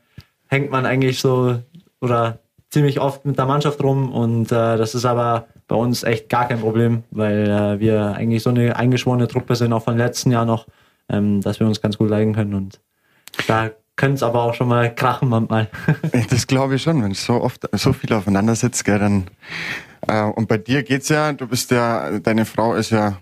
hängt 0.48 0.70
man 0.70 0.84
eigentlich 0.84 1.20
so 1.20 1.62
oder 2.00 2.38
ziemlich 2.70 2.98
oft 2.98 3.24
mit 3.24 3.38
der 3.38 3.46
Mannschaft 3.46 3.80
rum 3.82 4.12
und 4.12 4.50
äh, 4.50 4.76
das 4.76 4.96
ist 4.96 5.04
aber 5.04 5.46
bei 5.68 5.76
uns 5.76 6.02
echt 6.02 6.28
gar 6.28 6.48
kein 6.48 6.60
Problem, 6.60 7.04
weil 7.10 7.48
äh, 7.48 7.80
wir 7.80 8.14
eigentlich 8.14 8.42
so 8.42 8.50
eine 8.50 8.76
eingeschworene 8.76 9.28
Truppe 9.28 9.56
sind, 9.56 9.72
auch 9.72 9.84
von 9.84 9.96
letzten 9.96 10.30
Jahr 10.30 10.44
noch, 10.44 10.66
ähm, 11.08 11.40
dass 11.40 11.60
wir 11.60 11.66
uns 11.66 11.80
ganz 11.80 11.98
gut 11.98 12.10
leiden 12.10 12.34
können 12.34 12.54
und 12.54 12.80
da 13.46 13.70
können 13.96 14.14
es 14.14 14.22
aber 14.22 14.42
auch 14.42 14.54
schon 14.54 14.68
mal 14.68 14.94
krachen 14.94 15.28
manchmal. 15.28 15.68
Das 16.30 16.46
glaube 16.46 16.76
ich 16.76 16.82
schon, 16.82 17.02
wenn 17.02 17.14
so 17.14 17.34
oft 17.34 17.68
so 17.72 17.92
viel 17.92 18.12
aufeinander 18.12 18.54
sitzt, 18.54 18.84
gell, 18.84 18.98
dann. 18.98 19.24
Äh, 20.06 20.22
und 20.22 20.48
bei 20.48 20.58
dir 20.58 20.82
geht's 20.82 21.08
ja, 21.08 21.32
du 21.32 21.46
bist 21.46 21.70
ja, 21.70 22.18
deine 22.18 22.44
Frau 22.44 22.74
ist 22.74 22.90
ja 22.90 23.18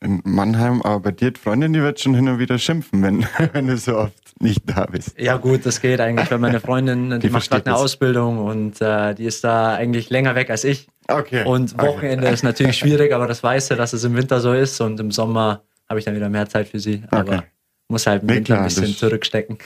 in 0.00 0.20
Mannheim, 0.24 0.82
aber 0.82 1.00
bei 1.00 1.10
dir, 1.10 1.30
die 1.30 1.40
Freundin, 1.40 1.72
die 1.72 1.80
wird 1.80 2.00
schon 2.00 2.14
hin 2.14 2.28
und 2.28 2.38
wieder 2.38 2.58
schimpfen, 2.58 3.02
wenn, 3.02 3.26
wenn 3.52 3.66
du 3.66 3.76
so 3.76 3.96
oft 3.98 4.12
nicht 4.40 4.62
da 4.66 4.86
bist. 4.86 5.18
Ja 5.18 5.36
gut, 5.36 5.64
das 5.64 5.80
geht 5.80 6.00
eigentlich, 6.00 6.30
weil 6.30 6.38
meine 6.38 6.60
Freundin, 6.60 7.10
die, 7.20 7.20
Die 7.20 7.30
macht 7.30 7.50
gerade 7.50 7.66
eine 7.66 7.74
das. 7.74 7.82
Ausbildung 7.82 8.38
und 8.38 8.80
äh, 8.80 9.14
die 9.14 9.24
ist 9.24 9.44
da 9.44 9.74
eigentlich 9.74 10.10
länger 10.10 10.34
weg 10.34 10.50
als 10.50 10.64
ich. 10.64 10.88
Okay. 11.08 11.44
Und 11.44 11.74
Okay. 11.74 11.86
Wochenende 11.86 12.28
ist 12.28 12.42
natürlich 12.42 12.76
schwierig, 12.78 13.12
aber 13.12 13.26
das 13.26 13.42
weiß 13.42 13.68
sie, 13.68 13.76
dass 13.76 13.92
es 13.92 14.04
im 14.04 14.16
Winter 14.16 14.40
so 14.40 14.52
ist 14.52 14.80
und 14.80 14.98
im 15.00 15.10
Sommer 15.10 15.62
habe 15.88 15.98
ich 16.00 16.04
dann 16.04 16.16
wieder 16.16 16.28
mehr 16.28 16.48
Zeit 16.48 16.68
für 16.68 16.80
sie. 16.80 17.02
Aber 17.10 17.20
Okay. 17.36 17.42
muss 17.88 18.06
halt 18.06 18.22
im 18.22 18.26
Nee, 18.28 18.34
Winter 18.36 18.54
klar, 18.54 18.58
ein 18.60 18.64
bisschen 18.66 18.84
das- 18.86 18.98
zurückstecken. 18.98 19.58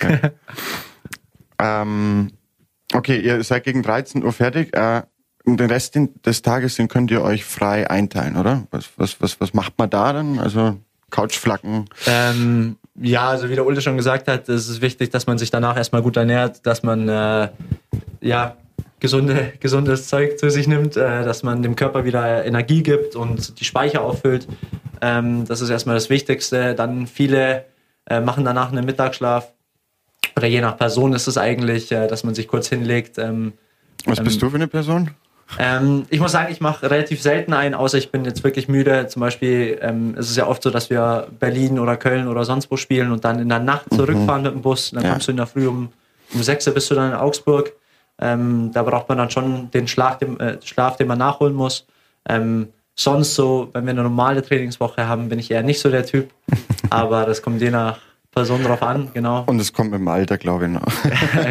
Ähm, 1.59 2.31
okay, 2.95 3.21
ihr 3.21 3.43
seid 3.45 3.65
gegen 3.65 3.83
13 3.83 4.23
Uhr 4.25 4.33
fertig. 4.33 4.75
Äh, 4.77 5.03
und 5.45 5.59
den 5.59 5.71
Rest 5.71 5.99
des 6.27 6.43
Tages, 6.43 6.77
den 6.77 6.89
könnt 6.89 7.11
ihr 7.11 7.23
euch 7.23 7.45
frei 7.45 7.89
einteilen, 7.91 8.37
oder? 8.37 8.67
Was, 8.71 8.91
was, 8.97 9.21
was, 9.21 9.41
was 9.41 9.55
macht 9.55 9.79
man 9.79 9.89
da 9.89 10.13
dann? 10.13 10.39
Also 10.39 10.77
Couchflacken. 11.11 11.87
ähm, 12.07 12.77
ja, 13.01 13.29
also 13.31 13.49
wie 13.49 13.55
der 13.55 13.65
Ulte 13.65 13.81
schon 13.81 13.97
gesagt 13.97 14.29
hat, 14.29 14.49
es 14.51 14.69
ist 14.69 14.83
wichtig, 14.83 15.11
dass 15.11 15.27
man 15.27 15.39
sich 15.39 15.51
danach 15.51 15.77
erstmal 15.77 16.03
gut 16.03 16.17
ernährt, 16.19 16.65
dass 16.67 16.83
man 16.83 17.09
äh, 17.09 17.49
ja 18.21 18.57
gesunde, 19.01 19.53
gesundes 19.61 20.09
Zeug 20.09 20.39
zu 20.39 20.51
sich 20.51 20.69
nimmt, 20.69 20.97
äh, 20.97 21.25
dass 21.25 21.43
man 21.43 21.63
dem 21.63 21.75
Körper 21.77 22.05
wieder 22.05 22.45
Energie 22.45 22.83
gibt 22.83 23.17
und 23.17 23.59
die 23.61 23.65
Speicher 23.65 24.03
auffüllt. 24.03 24.47
Ähm, 25.01 25.47
das 25.47 25.61
ist 25.61 25.71
erstmal 25.71 25.97
das 25.97 26.11
Wichtigste. 26.11 26.75
Dann 26.75 27.07
viele 27.07 27.65
äh, 28.07 28.21
machen 28.21 28.45
danach 28.45 28.71
einen 28.71 28.85
Mittagsschlaf. 28.85 29.53
Oder 30.37 30.47
je 30.47 30.61
nach 30.61 30.77
Person 30.77 31.13
ist 31.15 31.27
es 31.27 31.39
eigentlich, 31.39 31.91
äh, 31.91 32.07
dass 32.07 32.23
man 32.25 32.35
sich 32.35 32.47
kurz 32.47 32.69
hinlegt. 32.69 33.19
Ähm, 33.19 33.55
Was 34.05 34.21
bist 34.23 34.37
Ähm, 34.37 34.41
du 34.41 34.51
für 34.51 34.57
eine 34.57 34.69
Person? 34.69 35.11
ähm, 35.59 36.05
ich 36.11 36.21
muss 36.21 36.31
sagen, 36.33 36.53
ich 36.53 36.61
mache 36.61 36.89
relativ 36.91 37.21
selten 37.21 37.53
ein, 37.55 37.75
außer 37.75 37.99
ich 37.99 38.13
bin 38.13 38.25
jetzt 38.25 38.45
wirklich 38.45 38.69
müde. 38.69 39.09
Zum 39.09 39.21
Beispiel 39.21 39.79
ähm, 39.83 40.15
ist 40.17 40.31
es 40.31 40.37
ja 40.37 40.47
oft 40.47 40.63
so, 40.63 40.71
dass 40.71 40.91
wir 40.91 41.27
Berlin 41.41 41.79
oder 41.81 41.97
Köln 41.97 42.29
oder 42.29 42.45
sonst 42.45 42.71
wo 42.71 42.77
spielen 42.77 43.11
und 43.11 43.25
dann 43.25 43.41
in 43.41 43.49
der 43.49 43.59
Nacht 43.59 43.87
zurückfahren 43.93 44.43
mit 44.43 44.53
dem 44.53 44.63
Bus. 44.63 44.91
Dann 44.93 45.03
Ja. 45.03 45.11
kommst 45.11 45.27
du 45.27 45.33
in 45.33 45.39
der 45.39 45.47
Früh 45.47 45.67
um, 45.67 45.89
um 46.35 46.43
6 46.43 46.69
Uhr 46.69 46.75
bist 46.75 46.91
du 46.91 46.95
dann 46.95 47.11
in 47.11 47.17
Augsburg. 47.17 47.73
Ähm, 48.21 48.71
da 48.73 48.83
braucht 48.83 49.09
man 49.09 49.19
dann 49.19 49.31
schon 49.31 49.71
den 49.71 49.89
Schlaf, 49.89 50.19
den, 50.19 50.39
äh, 50.41 50.59
Schlaf, 50.63 50.97
den 50.97 51.09
man 51.09 51.19
nachholen 51.19 51.55
muss. 51.55 51.87
Ähm, 52.29 52.69
sonst 52.95 53.35
so, 53.35 53.71
wenn 53.73 53.85
wir 53.85 53.91
eine 53.91 54.03
normale 54.03 54.43
Trainingswoche 54.43 55.07
haben, 55.07 55.29
bin 55.29 55.39
ich 55.39 55.51
eher 55.51 55.63
nicht 55.63 55.81
so 55.81 55.91
der 55.91 56.05
Typ. 56.05 56.31
Aber 56.91 57.25
das 57.25 57.43
kommt 57.43 57.61
je 57.63 57.71
nach 57.71 57.99
Person 58.31 58.63
drauf 58.63 58.83
an, 58.83 59.11
genau. 59.13 59.45
Und 59.47 59.61
es 59.61 59.73
kommt 59.73 59.91
mit 59.91 60.01
dem 60.01 60.09
Alter, 60.09 60.39
glaube 60.39 60.67
ich, 60.67 60.71
noch. 60.71 60.83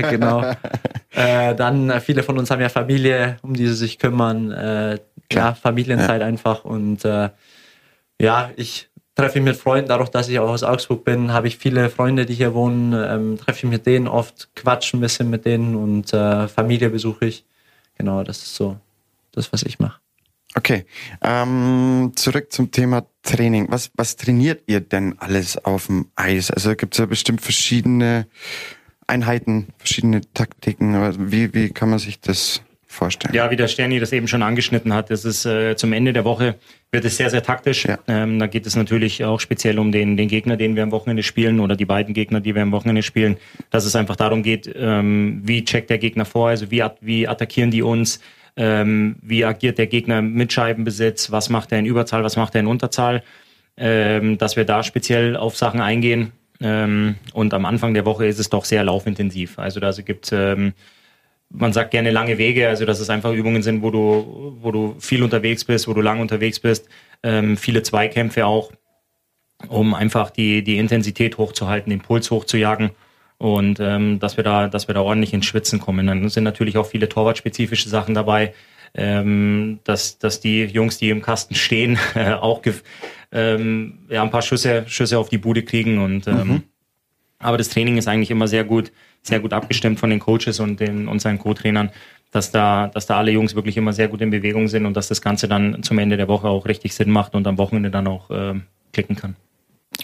genau. 0.10 0.44
Äh, 1.12 1.56
dann 1.56 1.90
äh, 1.90 2.00
viele 2.02 2.22
von 2.22 2.38
uns 2.38 2.52
haben 2.52 2.62
ja 2.62 2.70
Familie, 2.70 3.38
um 3.42 3.56
die 3.56 3.66
sie 3.66 3.74
sich 3.74 3.98
kümmern. 3.98 4.52
Äh, 4.52 5.00
klar, 5.28 5.56
Familienzeit 5.56 6.22
einfach. 6.22 6.66
Und 6.66 7.04
äh, 7.04 7.30
ja, 8.22 8.52
ich 8.56 8.89
treffe 9.20 9.40
mich 9.40 9.54
mit 9.54 9.56
Freunden, 9.58 9.90
dadurch, 9.90 10.10
dass 10.10 10.30
ich 10.30 10.40
auch 10.40 10.50
aus 10.50 10.64
Augsburg 10.64 11.04
bin, 11.04 11.34
habe 11.34 11.48
ich 11.48 11.58
viele 11.58 11.90
Freunde, 11.90 12.26
die 12.26 12.34
hier 12.34 12.54
wohnen, 12.54 12.94
ähm, 12.94 13.38
treffe 13.38 13.66
ich 13.66 13.72
mit 13.72 13.86
denen 13.86 14.08
oft, 14.08 14.50
quatsche 14.56 14.98
ein 14.98 15.02
bisschen 15.02 15.30
mit 15.30 15.46
denen 15.46 15.76
und 15.76 16.14
äh, 16.14 16.48
Familie 16.48 16.90
besuche 16.90 17.26
ich. 17.26 17.46
Genau, 17.98 18.24
das 18.24 18.38
ist 18.44 18.56
so 18.56 18.78
das, 19.32 19.52
was 19.52 19.64
ich 19.64 19.80
mache. 19.80 20.00
Okay, 20.56 20.86
ähm, 21.22 22.14
zurück 22.16 22.52
zum 22.52 22.72
Thema 22.72 23.06
Training. 23.22 23.68
Was, 23.70 23.92
was 23.96 24.16
trainiert 24.16 24.64
ihr 24.68 24.80
denn 24.80 25.16
alles 25.20 25.58
auf 25.64 25.88
dem 25.88 26.08
Eis? 26.16 26.50
Also 26.50 26.76
gibt 26.76 26.96
es 26.96 27.00
ja 27.00 27.06
bestimmt 27.06 27.42
verschiedene 27.42 28.26
Einheiten, 29.06 29.68
verschiedene 29.78 30.22
Taktiken. 30.34 31.32
Wie, 31.32 31.54
wie 31.54 31.70
kann 31.70 31.90
man 31.90 32.00
sich 32.00 32.20
das 32.20 32.62
vorstellen? 32.90 33.34
Ja, 33.34 33.52
wie 33.52 33.56
der 33.56 33.68
Sterni 33.68 34.00
das 34.00 34.12
eben 34.12 34.28
schon 34.28 34.42
angeschnitten 34.42 34.94
hat, 34.94 35.12
das 35.12 35.24
ist 35.24 35.46
äh, 35.46 35.76
zum 35.76 35.94
Ende 35.94 36.12
der 36.12 36.26
Woche 36.26 36.56
wird 36.92 37.06
es 37.06 37.18
sehr, 37.18 37.30
sehr 37.30 37.44
taktisch. 37.44 37.86
Ja. 37.86 38.00
Ähm, 38.08 38.40
da 38.40 38.48
geht 38.48 38.66
es 38.66 38.76
natürlich 38.76 39.24
auch 39.24 39.40
speziell 39.40 39.78
um 39.78 39.92
den, 39.92 40.18
den 40.18 40.28
Gegner, 40.28 40.58
den 40.58 40.76
wir 40.76 40.84
am 40.84 40.92
Wochenende 40.92 41.22
spielen 41.22 41.60
oder 41.60 41.76
die 41.76 41.86
beiden 41.86 42.14
Gegner, 42.14 42.42
die 42.42 42.56
wir 42.56 42.64
am 42.64 42.72
Wochenende 42.72 43.04
spielen, 43.04 43.38
dass 43.70 43.86
es 43.86 43.96
einfach 43.96 44.16
darum 44.16 44.42
geht, 44.42 44.70
ähm, 44.76 45.42
wie 45.44 45.64
checkt 45.64 45.92
der 45.92 46.00
Gegner 46.00 46.26
vor, 46.26 46.50
also 46.50 46.72
wie, 46.72 46.84
wie 47.02 47.28
attackieren 47.28 47.70
die 47.70 47.84
uns, 47.84 48.20
ähm, 48.58 49.18
wie 49.22 49.46
agiert 49.46 49.78
der 49.78 49.88
Gegner 49.88 50.22
mit 50.24 50.52
Scheibenbesitz, 50.52 51.32
was 51.32 51.50
macht 51.50 51.72
er 51.72 51.80
in 51.80 51.86
Überzahl, 51.86 52.24
was 52.24 52.36
macht 52.36 52.56
er 52.56 52.62
in 52.62 52.68
Unterzahl, 52.68 53.24
ähm, 53.78 54.40
dass 54.40 54.56
wir 54.56 54.66
da 54.66 54.84
speziell 54.84 55.38
auf 55.38 55.56
Sachen 55.56 55.80
eingehen. 55.80 56.32
Ähm, 56.60 57.16
und 57.34 57.54
am 57.54 57.66
Anfang 57.66 57.94
der 57.94 58.06
Woche 58.06 58.26
ist 58.26 58.40
es 58.40 58.50
doch 58.50 58.66
sehr 58.66 58.84
laufintensiv. 58.84 59.60
Also 59.60 59.80
da 59.80 59.92
gibt 59.92 60.32
ähm, 60.34 60.74
man 61.50 61.74
sagt 61.74 61.92
gerne 61.92 62.12
lange 62.12 62.38
Wege, 62.38 62.68
also 62.68 62.86
dass 62.86 63.00
es 63.00 63.10
einfach 63.10 63.32
Übungen 63.32 63.64
sind, 63.64 63.82
wo 63.82 63.90
du, 63.90 64.58
wo 64.62 64.72
du 64.72 64.96
viel 65.00 65.24
unterwegs 65.24 65.66
bist, 65.66 65.88
wo 65.88 65.94
du 65.94 66.02
lang 66.02 66.20
unterwegs 66.20 66.60
bist, 66.60 66.88
ähm, 67.24 67.58
viele 67.58 67.84
Zweikämpfe 67.84 68.46
auch, 68.46 68.72
um 69.68 69.94
einfach 69.94 70.30
die, 70.30 70.64
die 70.64 70.78
Intensität 70.78 71.38
hochzuhalten, 71.38 71.90
den 71.90 72.02
Puls 72.02 72.30
hochzujagen 72.32 72.92
und 73.38 73.80
ähm, 73.80 74.20
dass 74.20 74.38
wir 74.38 74.44
da, 74.44 74.68
dass 74.68 74.88
wir 74.88 74.94
da 74.96 75.02
ordentlich 75.02 75.34
ins 75.34 75.46
Schwitzen 75.46 75.80
kommen. 75.80 76.08
Dann 76.08 76.30
sind 76.30 76.44
natürlich 76.44 76.78
auch 76.78 76.86
viele 76.86 77.10
torwartspezifische 77.10 77.90
Sachen 77.90 78.14
dabei, 78.14 78.54
ähm, 78.94 79.80
dass, 79.84 80.20
dass 80.20 80.40
die 80.40 80.66
Jungs, 80.66 80.98
die 80.98 81.10
im 81.10 81.22
Kasten 81.22 81.56
stehen, 81.56 81.98
äh, 82.16 82.32
auch 82.34 82.62
ähm, 83.32 84.00
ja, 84.10 84.22
ein 84.22 84.32
paar 84.32 84.42
Schüsse, 84.42 84.84
Schüsse 84.88 85.18
auf 85.18 85.30
die 85.30 85.38
Bude 85.38 85.64
kriegen 85.64 86.00
und 86.00 86.28
ähm, 86.28 86.64
aber 87.40 87.58
das 87.58 87.70
Training 87.70 87.98
ist 87.98 88.08
eigentlich 88.08 88.32
immer 88.32 88.48
sehr 88.48 88.66
gut, 88.66 88.92
sehr 89.22 89.40
gut 89.40 89.54
abgestimmt 89.54 90.00
von 90.00 90.10
den 90.10 90.20
Coaches 90.20 90.60
und 90.60 90.80
den 90.80 91.08
und 91.08 91.20
seinen 91.22 91.40
Co-Trainern, 91.40 91.90
dass 92.32 92.52
da, 92.52 92.88
dass 92.88 93.06
da 93.06 93.18
alle 93.18 93.32
Jungs 93.32 93.56
wirklich 93.56 93.76
immer 93.78 93.94
sehr 93.94 94.08
gut 94.08 94.22
in 94.22 94.30
Bewegung 94.30 94.68
sind 94.68 94.86
und 94.86 94.96
dass 94.96 95.08
das 95.08 95.22
Ganze 95.22 95.48
dann 95.48 95.82
zum 95.84 95.98
Ende 96.00 96.16
der 96.18 96.28
Woche 96.28 96.48
auch 96.48 96.66
richtig 96.66 96.94
Sinn 96.94 97.10
macht 97.10 97.34
und 97.36 97.46
am 97.48 97.58
Wochenende 97.58 97.90
dann 97.92 98.08
auch 98.08 98.30
ähm, 98.32 98.64
klicken 98.94 99.16
kann. 99.16 99.36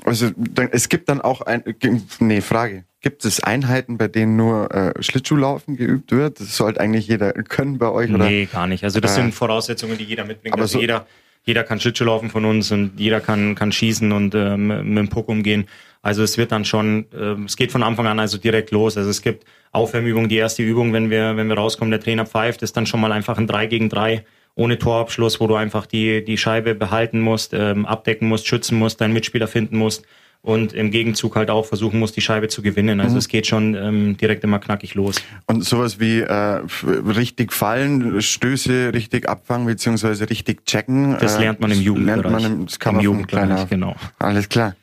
Also 0.03 0.31
es 0.71 0.89
gibt 0.89 1.07
dann 1.09 1.21
auch 1.21 1.41
ein, 1.41 1.63
ge- 1.79 2.01
nee, 2.19 2.41
Frage. 2.41 2.83
Gibt 3.01 3.23
es 3.23 3.39
Einheiten, 3.41 3.97
bei 3.97 4.07
denen 4.07 4.35
nur 4.35 4.73
äh, 4.73 5.01
Schlittschuhlaufen 5.01 5.77
geübt 5.77 6.11
wird? 6.11 6.39
Das 6.39 6.57
sollte 6.57 6.81
eigentlich 6.81 7.07
jeder 7.07 7.31
können 7.33 7.77
bei 7.77 7.89
euch, 7.89 8.09
oder? 8.11 8.25
Nee, 8.25 8.45
gar 8.51 8.67
nicht. 8.67 8.83
Also 8.83 8.99
das 8.99 9.11
Äh, 9.13 9.21
sind 9.21 9.33
Voraussetzungen, 9.33 9.97
die 9.97 10.03
jeder 10.03 10.25
mitbringt. 10.25 10.53
aber 10.53 10.63
Also 10.63 10.73
so- 10.73 10.81
jeder, 10.81 11.05
jeder 11.45 11.63
kann 11.63 11.79
Schlittschuh 11.79 12.05
laufen 12.05 12.29
von 12.31 12.43
uns 12.45 12.71
und 12.71 12.99
jeder 12.99 13.21
kann, 13.21 13.53
kann 13.53 13.71
schießen 13.71 14.11
und 14.11 14.33
ähm, 14.35 14.67
mit 14.67 14.97
dem 14.97 15.09
Puck 15.09 15.29
umgehen. 15.29 15.67
Also 16.05 16.21
es 16.21 16.37
wird 16.37 16.51
dann 16.51 16.65
schon, 16.65 17.07
ähm, 17.19 17.45
es 17.45 17.57
geht 17.57 17.71
von 17.71 17.81
Anfang 17.81 18.05
an 18.05 18.19
also 18.19 18.37
direkt 18.37 18.69
los. 18.69 18.95
Also 18.95 19.09
es 19.09 19.23
gibt 19.23 19.43
Aufwärmübungen, 19.71 20.29
die 20.29 20.35
erste 20.35 20.61
Übung, 20.61 20.93
wenn 20.93 21.09
wir, 21.09 21.35
wenn 21.35 21.49
wir 21.49 21.57
rauskommen, 21.57 21.89
der 21.89 21.99
Trainer 21.99 22.27
pfeift, 22.27 22.61
ist 22.61 22.77
dann 22.77 22.85
schon 22.85 23.01
mal 23.01 23.11
einfach 23.11 23.39
ein 23.39 23.47
3 23.47 23.65
gegen 23.65 23.89
3 23.89 24.23
ohne 24.53 24.77
Torabschluss, 24.77 25.39
wo 25.39 25.47
du 25.47 25.55
einfach 25.55 25.87
die, 25.87 26.23
die 26.23 26.37
Scheibe 26.37 26.75
behalten 26.75 27.21
musst, 27.21 27.55
ähm, 27.55 27.87
abdecken 27.87 28.27
musst, 28.27 28.45
schützen 28.45 28.77
musst, 28.77 29.01
deinen 29.01 29.13
Mitspieler 29.13 29.47
finden 29.47 29.77
musst 29.77 30.05
und 30.43 30.73
im 30.73 30.91
Gegenzug 30.91 31.35
halt 31.35 31.49
auch 31.49 31.65
versuchen 31.65 31.99
musst, 31.99 32.15
die 32.15 32.21
Scheibe 32.21 32.49
zu 32.49 32.61
gewinnen. 32.61 32.99
Also 32.99 33.17
es 33.17 33.27
geht 33.27 33.47
schon 33.47 33.73
ähm, 33.73 34.15
direkt 34.15 34.43
immer 34.43 34.59
knackig 34.59 34.93
los. 34.93 35.15
Und 35.47 35.65
sowas 35.65 35.99
wie 35.99 36.19
äh, 36.19 36.61
richtig 36.83 37.51
fallen, 37.51 38.21
Stöße 38.21 38.93
richtig 38.93 39.27
abfangen 39.27 39.65
beziehungsweise 39.65 40.29
richtig 40.29 40.67
checken. 40.67 41.17
Das 41.19 41.37
äh, 41.37 41.39
lernt 41.39 41.61
man 41.61 41.71
im 41.71 41.81
Jugendbereich. 41.81 42.21
Lernt 42.21 42.31
man 42.31 42.45
im, 42.45 42.65
das 42.67 42.77
kann 42.77 42.97
Im 42.97 43.01
Jugendbereich, 43.01 43.67
genau. 43.67 43.95
Alles 44.19 44.47
klar. 44.47 44.75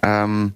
Ähm, 0.00 0.52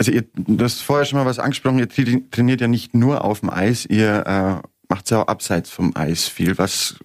also 0.00 0.12
ihr, 0.12 0.24
du 0.34 0.64
hast 0.64 0.80
vorher 0.80 1.04
schon 1.04 1.18
mal 1.18 1.26
was 1.26 1.38
angesprochen, 1.38 1.78
ihr 1.78 1.86
tra- 1.86 2.22
trainiert 2.30 2.62
ja 2.62 2.68
nicht 2.68 2.94
nur 2.94 3.22
auf 3.22 3.40
dem 3.40 3.50
Eis, 3.50 3.84
ihr 3.84 4.26
äh, 4.26 4.66
macht 4.88 5.10
ja 5.10 5.22
auch 5.22 5.28
abseits 5.28 5.68
vom 5.68 5.94
Eis 5.94 6.26
viel. 6.26 6.56
Was 6.56 6.96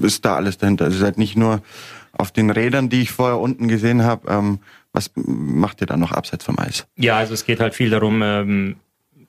ist 0.00 0.24
da 0.24 0.36
alles 0.36 0.56
dahinter? 0.56 0.84
Also 0.84 0.98
ihr 0.98 1.00
seid 1.00 1.18
nicht 1.18 1.36
nur 1.36 1.62
auf 2.12 2.30
den 2.30 2.50
Rädern, 2.50 2.88
die 2.88 3.02
ich 3.02 3.10
vorher 3.10 3.40
unten 3.40 3.66
gesehen 3.66 4.04
habe. 4.04 4.30
Ähm, 4.30 4.60
was 4.92 5.10
macht 5.16 5.80
ihr 5.80 5.88
da 5.88 5.96
noch 5.96 6.12
abseits 6.12 6.44
vom 6.44 6.56
Eis? 6.60 6.86
Ja, 6.96 7.16
also 7.16 7.34
es 7.34 7.44
geht 7.44 7.58
halt 7.58 7.74
viel 7.74 7.90
darum, 7.90 8.22
ähm, 8.22 8.76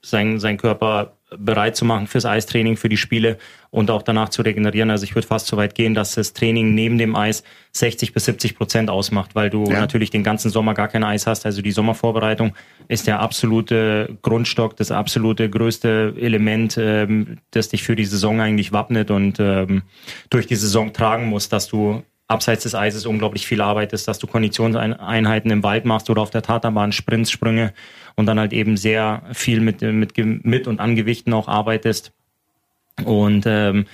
sein, 0.04 0.40
sein 0.40 0.58
Körper 0.58 1.18
bereit 1.38 1.76
zu 1.76 1.86
machen 1.86 2.08
fürs 2.08 2.26
Eistraining, 2.26 2.78
für 2.78 2.90
die 2.90 2.98
Spiele 2.98 3.38
und 3.72 3.92
auch 3.92 4.02
danach 4.04 4.30
zu 4.30 4.42
regenerieren. 4.42 4.90
Also 4.90 5.04
ich 5.04 5.16
würde 5.16 5.28
fast 5.28 5.48
so 5.48 5.58
weit 5.58 5.76
gehen, 5.76 5.94
dass 5.94 6.16
das 6.16 6.34
Training 6.34 6.74
neben 6.74 6.98
dem 6.98 7.16
Eis 7.16 7.44
60 7.74 8.14
bis 8.14 8.26
70 8.26 8.56
Prozent 8.58 8.90
ausmacht, 8.90 9.36
weil 9.36 9.50
du 9.50 9.66
Ja. 9.70 9.80
natürlich 9.80 10.10
den 10.10 10.24
ganzen 10.24 10.50
Sommer 10.50 10.74
gar 10.74 10.88
kein 10.88 11.04
Eis 11.04 11.28
hast. 11.28 11.46
Also 11.46 11.62
die 11.62 11.72
Sommervorbereitung 11.72 12.56
ist 12.88 13.08
der 13.08 13.20
absolute 13.20 14.18
Grundstock, 14.22 14.78
das 14.78 14.92
absolute 14.92 15.50
größte 15.50 16.14
Element, 16.20 16.78
ähm, 16.78 17.38
das 17.52 17.70
dich 17.70 17.84
für 17.84 17.96
die 17.96 18.06
Saison 18.06 18.40
eigentlich 18.40 18.72
wappnet 18.72 19.12
und 19.12 19.40
ähm, 19.40 19.82
durch 20.30 20.48
die 20.48 20.56
Saison 20.56 20.94
tragen 20.94 21.26
muss, 21.26 21.50
dass 21.50 21.68
du 21.68 22.04
abseits 22.28 22.64
des 22.64 22.74
Eises 22.74 23.06
unglaublich 23.06 23.46
viel 23.46 23.62
arbeitest, 23.62 24.08
dass 24.08 24.20
du 24.20 24.28
Konditionseinheiten 24.28 25.52
im 25.52 25.64
Wald 25.64 25.86
machst 25.86 26.10
oder 26.10 26.22
auf 26.22 26.32
der 26.32 26.42
Tatanbahn, 26.42 26.92
Sprints, 26.92 27.32
Sprünge 27.32 27.74
und 28.16 28.26
dann 28.26 28.40
halt 28.40 28.54
eben 28.54 28.78
sehr 28.78 29.24
viel 29.34 29.62
mit, 29.62 29.82
mit, 29.82 30.18
mit 30.18 30.68
und 30.68 30.80
an 30.80 30.96
Gewichten 30.96 31.34
auch 31.34 31.48
arbeitest. 31.48 32.14
Und 33.04 33.44
ähm, 33.46 33.86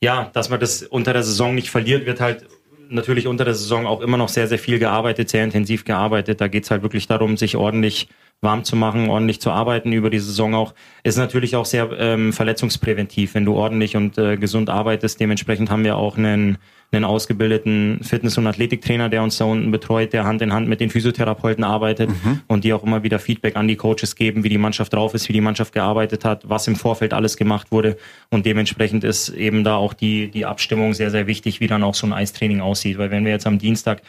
ja, 0.00 0.30
dass 0.32 0.48
man 0.48 0.60
das 0.60 0.82
unter 0.82 1.12
der 1.12 1.22
Saison 1.22 1.54
nicht 1.54 1.70
verliert, 1.70 2.06
wird 2.06 2.20
halt 2.20 2.46
natürlich 2.88 3.26
unter 3.26 3.44
der 3.44 3.54
Saison 3.54 3.86
auch 3.86 4.00
immer 4.00 4.16
noch 4.16 4.28
sehr, 4.28 4.46
sehr 4.46 4.58
viel 4.58 4.78
gearbeitet, 4.78 5.30
sehr 5.30 5.44
intensiv 5.44 5.84
gearbeitet. 5.84 6.40
Da 6.40 6.48
geht's 6.48 6.70
halt 6.70 6.82
wirklich 6.82 7.06
darum, 7.06 7.36
sich 7.36 7.56
ordentlich 7.56 8.08
warm 8.42 8.64
zu 8.64 8.76
machen, 8.76 9.08
ordentlich 9.08 9.40
zu 9.40 9.50
arbeiten 9.50 9.92
über 9.92 10.10
die 10.10 10.18
Saison 10.18 10.54
auch. 10.54 10.74
Ist 11.04 11.16
natürlich 11.16 11.56
auch 11.56 11.64
sehr 11.64 11.90
ähm, 11.98 12.32
verletzungspräventiv, 12.32 13.34
wenn 13.34 13.44
du 13.44 13.54
ordentlich 13.54 13.96
und 13.96 14.18
äh, 14.18 14.36
gesund 14.36 14.68
arbeitest. 14.68 15.20
Dementsprechend 15.20 15.70
haben 15.70 15.84
wir 15.84 15.96
auch 15.96 16.18
einen 16.18 16.58
einen 16.92 17.04
ausgebildeten 17.06 18.00
Fitness- 18.02 18.36
und 18.36 18.46
Athletiktrainer, 18.46 19.08
der 19.08 19.22
uns 19.22 19.38
da 19.38 19.46
unten 19.46 19.70
betreut, 19.70 20.12
der 20.12 20.24
Hand 20.24 20.42
in 20.42 20.52
Hand 20.52 20.68
mit 20.68 20.78
den 20.80 20.90
Physiotherapeuten 20.90 21.64
arbeitet 21.64 22.10
mhm. 22.10 22.40
und 22.48 22.64
die 22.64 22.74
auch 22.74 22.82
immer 22.82 23.02
wieder 23.02 23.18
Feedback 23.18 23.56
an 23.56 23.66
die 23.66 23.76
Coaches 23.76 24.14
geben, 24.14 24.44
wie 24.44 24.50
die 24.50 24.58
Mannschaft 24.58 24.92
drauf 24.92 25.14
ist, 25.14 25.28
wie 25.28 25.32
die 25.32 25.40
Mannschaft 25.40 25.72
gearbeitet 25.72 26.26
hat, 26.26 26.48
was 26.48 26.68
im 26.68 26.76
Vorfeld 26.76 27.14
alles 27.14 27.38
gemacht 27.38 27.72
wurde. 27.72 27.96
Und 28.28 28.44
dementsprechend 28.44 29.04
ist 29.04 29.30
eben 29.30 29.64
da 29.64 29.76
auch 29.76 29.94
die, 29.94 30.30
die 30.30 30.44
Abstimmung 30.44 30.92
sehr, 30.92 31.10
sehr 31.10 31.26
wichtig, 31.26 31.60
wie 31.60 31.66
dann 31.66 31.82
auch 31.82 31.94
so 31.94 32.06
ein 32.06 32.12
Eistraining 32.12 32.60
aussieht. 32.60 32.98
Weil 32.98 33.10
wenn 33.10 33.24
wir 33.24 33.32
jetzt 33.32 33.46
am 33.46 33.58
Dienstag 33.58 34.02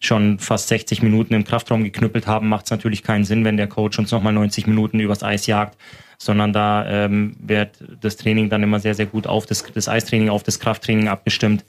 schon 0.00 0.38
fast 0.38 0.68
60 0.68 1.02
Minuten 1.02 1.34
im 1.34 1.44
Kraftraum 1.44 1.84
geknüppelt 1.84 2.26
haben, 2.26 2.48
macht 2.48 2.66
es 2.66 2.70
natürlich 2.70 3.02
keinen 3.02 3.24
Sinn, 3.24 3.44
wenn 3.44 3.56
der 3.56 3.66
Coach 3.66 3.98
uns 3.98 4.10
nochmal 4.10 4.32
90 4.32 4.66
Minuten 4.66 5.00
übers 5.00 5.22
Eis 5.22 5.46
jagt, 5.46 5.78
sondern 6.18 6.52
da 6.52 6.86
ähm, 6.86 7.36
wird 7.38 7.82
das 8.00 8.16
Training 8.16 8.50
dann 8.50 8.62
immer 8.62 8.80
sehr, 8.80 8.94
sehr 8.94 9.06
gut 9.06 9.26
auf 9.26 9.46
das, 9.46 9.64
das 9.72 9.88
Eistraining, 9.88 10.28
auf 10.28 10.42
das 10.42 10.60
Krafttraining 10.60 11.08
abgestimmt 11.08 11.64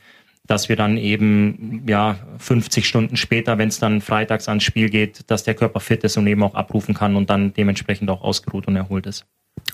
dass 0.48 0.70
wir 0.70 0.75
dann 0.75 0.98
eben 0.98 1.84
ja 1.88 2.17
50 2.38 2.88
Stunden 2.88 3.17
später, 3.17 3.58
wenn 3.58 3.70
es 3.70 3.79
dann 3.79 4.01
freitags 4.01 4.48
ans 4.48 4.63
Spiel 4.63 4.89
geht, 4.89 5.29
dass 5.29 5.44
der 5.44 5.55
Körper 5.55 5.79
fit 5.79 6.03
ist 6.03 6.17
und 6.17 6.27
eben 6.27 6.44
auch 6.44 6.55
abrufen 6.55 6.94
kann 6.94 7.15
und 7.15 7.29
dann 7.29 7.53
dementsprechend 7.53 8.10
auch 8.10 8.22
ausgeruht 8.22 8.67
und 8.67 8.75
erholt 8.75 9.08
ist. 9.08 9.25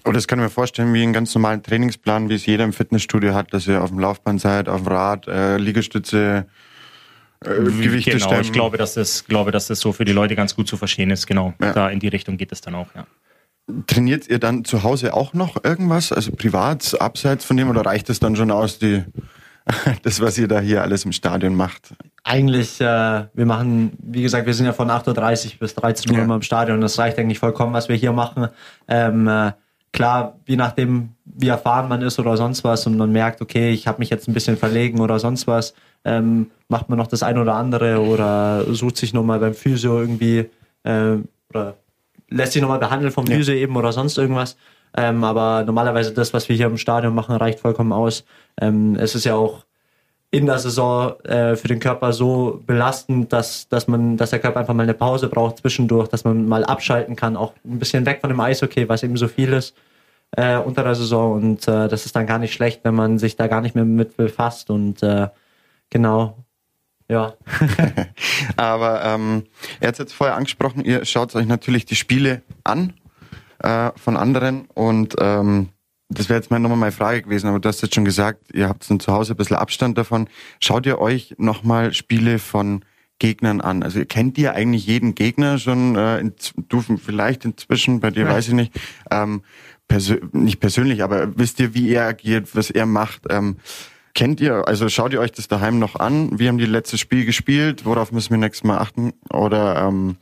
Und 0.03 0.15
das 0.15 0.27
kann 0.27 0.39
ich 0.39 0.43
mir 0.43 0.50
vorstellen 0.50 0.93
wie 0.93 1.03
einen 1.03 1.13
ganz 1.13 1.36
normalen 1.36 1.62
Trainingsplan, 1.62 2.29
wie 2.29 2.36
es 2.36 2.46
jeder 2.46 2.63
im 2.63 2.74
Fitnessstudio 2.74 3.34
hat, 3.34 3.53
dass 3.53 3.67
ihr 3.67 3.84
auf 3.84 3.89
dem 3.89 4.00
Laufband 4.00 4.39
seid, 4.39 4.70
auf 4.70 4.84
dem 4.84 4.88
Rad, 4.88 5.27
äh, 5.27 5.58
Liegestütze, 5.58 6.46
äh, 7.45 7.50
Gewichte 7.50 8.12
genau, 8.12 8.25
stemmen. 8.25 8.41
ich 8.41 8.51
glaube, 8.51 8.77
dass 8.77 8.93
das, 8.93 9.25
glaube, 9.25 9.51
dass 9.51 9.67
das 9.67 9.79
so 9.79 9.91
für 9.91 10.05
die 10.05 10.12
Leute 10.12 10.36
ganz 10.36 10.55
gut 10.55 10.67
zu 10.67 10.77
verstehen 10.77 11.10
ist. 11.10 11.27
Genau, 11.27 11.53
ja. 11.62 11.74
da 11.74 11.89
in 11.89 12.00
die 12.00 12.07
Richtung 12.07 12.38
geht 12.38 12.51
es 12.51 12.62
dann 12.62 12.75
auch, 12.75 12.88
ja. 12.95 13.05
Trainiert 13.88 14.27
ihr 14.27 14.39
dann 14.39 14.65
zu 14.65 14.83
Hause 14.83 15.13
auch 15.13 15.33
noch 15.33 15.63
irgendwas, 15.63 16.12
also 16.12 16.31
privat, 16.31 17.00
abseits 17.00 17.45
von 17.45 17.55
dem, 17.57 17.69
oder 17.69 17.86
reicht 17.86 18.10
es 18.10 18.19
dann 18.19 18.36
schon 18.36 18.51
aus, 18.51 18.79
die 18.79 19.03
das, 20.03 20.19
was 20.19 20.38
ihr 20.38 20.48
da 20.48 20.60
hier 20.60 20.81
alles 20.81 21.05
im 21.05 21.12
Stadion 21.12 21.55
macht? 21.55 21.93
Eigentlich, 22.24 22.81
äh, 22.81 22.86
wir 23.33 23.45
machen, 23.45 23.93
wie 24.00 24.24
gesagt, 24.24 24.45
wir 24.45 24.53
sind 24.53 24.65
ja 24.65 24.74
von 24.74 24.89
8.30 24.89 25.53
Uhr 25.53 25.60
bis 25.60 25.75
13 25.75 26.12
Uhr 26.12 26.17
ja. 26.17 26.24
immer 26.24 26.36
im 26.36 26.41
Stadion. 26.41 26.81
Das 26.81 26.98
reicht 27.00 27.17
eigentlich 27.17 27.39
vollkommen, 27.39 27.74
was 27.74 27.89
wir 27.89 27.95
hier 27.95 28.12
machen. 28.12 28.48
Ähm, 28.88 29.27
äh, 29.27 29.51
klar, 29.91 30.39
je 30.48 30.55
nachdem, 30.55 31.10
wie 31.25 31.48
erfahren 31.48 31.89
man 31.89 32.01
ist 32.01 32.19
oder 32.19 32.38
sonst 32.38 32.63
was 32.63 32.86
und 32.88 32.98
man 32.98 33.12
merkt, 33.12 33.41
okay, 33.41 33.71
ich 33.71 33.88
habe 33.88 34.00
mich 34.00 34.10
jetzt 34.10 34.27
ein 34.27 34.33
bisschen 34.33 34.57
verlegen 34.57 35.00
oder 35.00 35.19
sonst 35.19 35.48
was, 35.48 35.74
ähm, 36.05 36.51
macht 36.67 36.89
man 36.89 36.98
noch 36.98 37.08
das 37.08 37.24
ein 37.24 37.38
oder 37.38 37.55
andere 37.55 38.00
oder 38.00 38.65
sucht 38.74 38.98
sich 38.98 39.13
nochmal 39.13 39.39
beim 39.39 39.53
Physio 39.53 40.00
irgendwie 40.00 40.50
äh, 40.84 41.17
oder 41.50 41.75
lässt 42.29 42.53
sich 42.53 42.62
nochmal 42.62 42.79
behandeln 42.79 43.12
vom 43.12 43.27
Physio 43.27 43.53
ja. 43.53 43.62
eben 43.62 43.75
oder 43.75 43.91
sonst 43.91 44.17
irgendwas. 44.17 44.58
Ähm, 44.98 45.24
aber 45.24 45.63
normalerweise 45.63 46.13
das, 46.13 46.34
was 46.34 46.50
wir 46.50 46.55
hier 46.55 46.65
im 46.65 46.77
Stadion 46.77 47.15
machen, 47.15 47.36
reicht 47.36 47.60
vollkommen 47.60 47.93
aus. 47.93 48.25
Ähm, 48.60 48.96
es 48.96 49.15
ist 49.15 49.25
ja 49.25 49.36
auch 49.36 49.65
in 50.31 50.46
der 50.46 50.60
Saison 50.60 51.20
äh, 51.24 51.55
für 51.58 51.67
den 51.67 51.79
Körper 51.79 52.13
so 52.13 52.62
belastend, 52.65 53.34
dass, 53.34 53.67
dass 53.67 53.88
man, 53.88 54.15
dass 54.15 54.29
der 54.29 54.39
Körper 54.39 54.62
einfach 54.62 54.74
mal 54.74 54.84
eine 54.84 54.93
Pause 54.93 55.27
braucht 55.27 55.58
zwischendurch, 55.58 56.08
dass 56.08 56.24
man 56.24 56.48
mal 56.48 56.63
abschalten 56.63 57.17
kann, 57.17 57.36
auch 57.36 57.53
ein 57.65 57.79
bisschen 57.79 58.05
weg 58.05 58.20
von 58.22 58.29
dem 58.29 58.39
Eishockey, 58.39 58.88
was 58.88 59.03
eben 59.03 59.17
so 59.17 59.27
viel 59.27 59.51
ist 59.51 59.75
äh, 60.38 60.58
unter 60.58 60.84
der 60.84 60.96
Saison. 60.96 61.34
Und 61.34 61.67
äh, 61.67 61.89
das 61.89 62.05
ist 62.05 62.15
dann 62.15 62.27
gar 62.27 62.39
nicht 62.39 62.53
schlecht, 62.53 62.81
wenn 62.84 62.96
man 62.96 63.20
sich 63.20 63.36
da 63.36 63.48
gar 63.48 63.60
nicht 63.60 63.75
mehr 63.75 63.84
mit 63.84 64.15
befasst. 64.15 64.70
Und 64.70 65.03
äh, 65.03 65.27
genau, 65.91 66.43
ja. 67.08 67.36
Aber 68.58 69.04
ähm, 69.04 69.43
er 69.80 69.89
hat 69.89 69.95
es 69.95 69.99
jetzt 69.99 70.13
vorher 70.13 70.36
angesprochen, 70.36 70.84
ihr 70.84 71.06
schaut 71.06 71.36
euch 71.36 71.45
natürlich 71.45 71.86
die 71.86 71.95
Spiele 71.95 72.41
an 72.63 72.93
äh, 73.60 73.91
von 73.97 74.17
anderen 74.17 74.65
und 74.73 75.15
ähm, 75.19 75.69
das 76.13 76.30
wäre 76.30 76.39
jetzt 76.39 76.51
mal 76.51 76.60
nochmal 76.60 76.77
meine 76.77 76.91
Frage 76.91 77.21
gewesen, 77.21 77.47
aber 77.47 77.60
du 77.60 77.69
hast 77.69 77.82
jetzt 77.82 77.95
schon 77.95 78.06
gesagt, 78.06 78.54
ihr 78.54 78.67
habt 78.67 78.89
dann 78.89 78.99
zu 78.99 79.13
Hause 79.13 79.34
ein 79.34 79.38
bisschen 79.38 79.58
Abstand 79.58 79.97
davon. 79.97 80.27
Schaut 80.60 80.86
ihr 80.86 80.99
euch 80.99 81.36
nochmal 81.38 81.93
Spiele 81.93 82.38
von 82.39 82.84
Gegnern 83.19 83.62
an? 83.62 83.82
Also 83.82 84.04
kennt 84.06 84.38
ihr 84.38 84.54
eigentlich 84.54 84.86
jeden 84.86 85.15
Gegner 85.15 85.58
schon, 85.58 85.95
äh, 85.95 86.19
in, 86.19 86.34
du 86.67 86.82
vielleicht 86.82 87.45
inzwischen, 87.45 88.01
bei 88.01 88.12
dir 88.12 88.23
ja. 88.23 88.30
weiß 88.30 88.49
ich 88.49 88.54
nicht, 88.54 88.73
ähm, 89.10 89.43
persö 89.88 90.19
nicht 90.34 90.60
persönlich, 90.60 91.04
aber 91.04 91.38
wisst 91.38 91.60
ihr, 91.60 91.73
wie 91.73 91.93
er 91.93 92.08
agiert, 92.08 92.56
was 92.56 92.69
er 92.69 92.86
macht? 92.86 93.23
Ähm, 93.30 93.58
kennt 94.13 94.41
ihr, 94.41 94.67
also 94.67 94.89
schaut 94.89 95.13
ihr 95.13 95.19
euch 95.19 95.32
das 95.32 95.47
daheim 95.47 95.80
noch 95.80 95.95
an? 95.95 96.39
Wie 96.39 96.47
haben 96.47 96.58
die 96.58 96.65
letztes 96.65 97.00
Spiel 97.00 97.26
gespielt? 97.26 97.86
Worauf 97.86 98.12
müssen 98.12 98.32
wir 98.32 98.38
nächstes 98.38 98.63
Mal 98.63 98.78
achten? 98.78 99.13
Oder 99.32 99.82
ähm, 99.88 100.17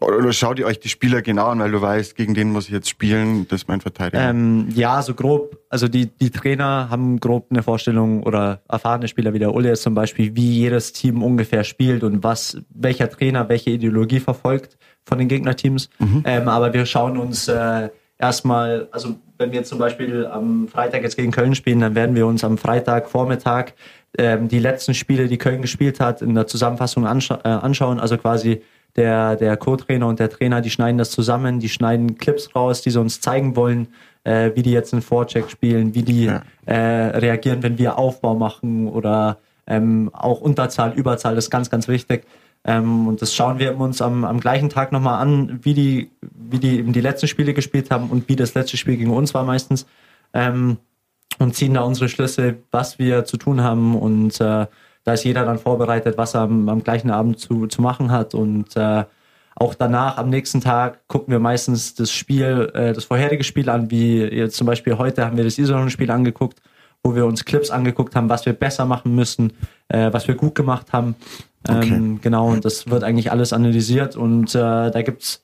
oder 0.00 0.32
schaut 0.32 0.58
ihr 0.58 0.66
euch 0.66 0.80
die 0.80 0.88
Spieler 0.88 1.20
genau 1.20 1.46
an, 1.46 1.58
weil 1.58 1.70
du 1.70 1.80
weißt, 1.80 2.16
gegen 2.16 2.34
den 2.34 2.50
muss 2.50 2.66
ich 2.66 2.70
jetzt 2.70 2.88
spielen, 2.88 3.46
das 3.48 3.62
ist 3.62 3.68
mein 3.68 3.80
Verteidiger? 3.80 4.30
Ähm, 4.30 4.68
ja, 4.74 5.02
so 5.02 5.14
grob. 5.14 5.58
Also 5.68 5.86
die, 5.86 6.06
die 6.06 6.30
Trainer 6.30 6.88
haben 6.90 7.20
grob 7.20 7.48
eine 7.50 7.62
Vorstellung 7.62 8.22
oder 8.22 8.62
erfahrene 8.68 9.06
Spieler 9.06 9.34
wie 9.34 9.38
der 9.38 9.54
Ulle 9.54 9.70
ist 9.70 9.82
zum 9.82 9.94
Beispiel, 9.94 10.34
wie 10.34 10.50
jedes 10.50 10.92
Team 10.92 11.22
ungefähr 11.22 11.64
spielt 11.64 12.02
und 12.04 12.22
was, 12.22 12.58
welcher 12.70 13.10
Trainer 13.10 13.48
welche 13.48 13.70
Ideologie 13.70 14.20
verfolgt 14.20 14.78
von 15.04 15.18
den 15.18 15.28
Gegnerteams. 15.28 15.90
Mhm. 15.98 16.22
Ähm, 16.24 16.48
aber 16.48 16.72
wir 16.72 16.86
schauen 16.86 17.18
uns 17.18 17.46
äh, 17.48 17.90
erstmal, 18.18 18.88
also 18.92 19.16
wenn 19.40 19.52
wir 19.52 19.64
zum 19.64 19.78
Beispiel 19.78 20.26
am 20.26 20.68
Freitag 20.68 21.02
jetzt 21.02 21.16
gegen 21.16 21.32
Köln 21.32 21.54
spielen, 21.54 21.80
dann 21.80 21.94
werden 21.94 22.14
wir 22.14 22.26
uns 22.26 22.44
am 22.44 22.58
Freitagvormittag 22.58 23.72
ähm, 24.18 24.48
die 24.48 24.58
letzten 24.58 24.92
Spiele, 24.94 25.28
die 25.28 25.38
Köln 25.38 25.62
gespielt 25.62 25.98
hat, 25.98 26.20
in 26.20 26.34
der 26.34 26.46
Zusammenfassung 26.46 27.06
anscha 27.06 27.40
äh, 27.42 27.48
anschauen. 27.48 27.98
Also 27.98 28.18
quasi 28.18 28.62
der, 28.96 29.36
der 29.36 29.56
Co-Trainer 29.56 30.06
und 30.06 30.20
der 30.20 30.28
Trainer, 30.28 30.60
die 30.60 30.70
schneiden 30.70 30.98
das 30.98 31.10
zusammen, 31.10 31.58
die 31.58 31.68
schneiden 31.70 32.18
Clips 32.18 32.54
raus, 32.54 32.82
die 32.82 32.90
sie 32.90 33.00
uns 33.00 33.20
zeigen 33.20 33.56
wollen, 33.56 33.88
äh, 34.24 34.50
wie 34.54 34.62
die 34.62 34.72
jetzt 34.72 34.92
einen 34.92 35.02
Vorcheck 35.02 35.50
spielen, 35.50 35.94
wie 35.94 36.02
die 36.02 36.26
ja. 36.26 36.42
äh, 36.66 37.16
reagieren, 37.16 37.62
wenn 37.62 37.78
wir 37.78 37.98
Aufbau 37.98 38.34
machen 38.34 38.88
oder 38.88 39.38
ähm, 39.66 40.10
auch 40.12 40.40
Unterzahl, 40.40 40.92
Überzahl, 40.92 41.34
das 41.34 41.44
ist 41.44 41.50
ganz, 41.50 41.70
ganz 41.70 41.88
wichtig. 41.88 42.24
Ähm, 42.64 43.08
und 43.08 43.22
das 43.22 43.34
schauen 43.34 43.58
wir 43.58 43.78
uns 43.78 44.02
am, 44.02 44.24
am 44.24 44.40
gleichen 44.40 44.68
Tag 44.68 44.92
nochmal 44.92 45.20
an, 45.20 45.60
wie 45.62 45.74
die, 45.74 46.10
wie 46.20 46.58
die 46.58 46.78
eben 46.78 46.92
die 46.92 47.00
letzten 47.00 47.28
Spiele 47.28 47.54
gespielt 47.54 47.90
haben 47.90 48.10
und 48.10 48.28
wie 48.28 48.36
das 48.36 48.54
letzte 48.54 48.76
Spiel 48.76 48.96
gegen 48.96 49.10
uns 49.10 49.32
war 49.34 49.44
meistens. 49.44 49.86
Ähm, 50.34 50.78
und 51.38 51.54
ziehen 51.54 51.74
da 51.74 51.80
unsere 51.82 52.08
Schlüsse, 52.08 52.58
was 52.70 52.98
wir 52.98 53.24
zu 53.24 53.38
tun 53.38 53.62
haben 53.62 53.96
und 53.96 54.40
äh, 54.40 54.66
da 55.04 55.12
ist 55.12 55.24
jeder 55.24 55.44
dann 55.44 55.58
vorbereitet, 55.58 56.18
was 56.18 56.34
er 56.34 56.42
am, 56.42 56.68
am 56.68 56.82
gleichen 56.82 57.10
Abend 57.10 57.38
zu, 57.38 57.66
zu 57.66 57.80
machen 57.80 58.10
hat. 58.10 58.34
Und 58.34 58.76
äh, 58.76 59.04
auch 59.54 59.74
danach, 59.74 60.18
am 60.18 60.30
nächsten 60.30 60.60
Tag, 60.60 61.06
gucken 61.08 61.32
wir 61.32 61.38
meistens 61.38 61.94
das 61.94 62.12
Spiel, 62.12 62.70
äh, 62.74 62.92
das 62.92 63.04
vorherige 63.04 63.44
Spiel 63.44 63.70
an, 63.70 63.90
wie 63.90 64.18
jetzt 64.20 64.56
zum 64.56 64.66
Beispiel 64.66 64.98
heute 64.98 65.24
haben 65.24 65.36
wir 65.36 65.44
das 65.44 65.58
Iserlohn-Spiel 65.58 66.10
angeguckt, 66.10 66.60
wo 67.02 67.14
wir 67.14 67.24
uns 67.24 67.44
Clips 67.44 67.70
angeguckt 67.70 68.14
haben, 68.14 68.28
was 68.28 68.44
wir 68.44 68.52
besser 68.52 68.84
machen 68.84 69.14
müssen, 69.14 69.52
äh, 69.88 70.12
was 70.12 70.28
wir 70.28 70.34
gut 70.34 70.54
gemacht 70.54 70.92
haben. 70.92 71.14
Ähm, 71.68 71.76
okay. 71.76 72.18
Genau, 72.22 72.48
und 72.48 72.64
das 72.64 72.88
wird 72.88 73.04
eigentlich 73.04 73.30
alles 73.30 73.52
analysiert 73.52 74.16
und 74.16 74.54
äh, 74.54 74.90
da 74.90 75.02
gibt's 75.02 75.42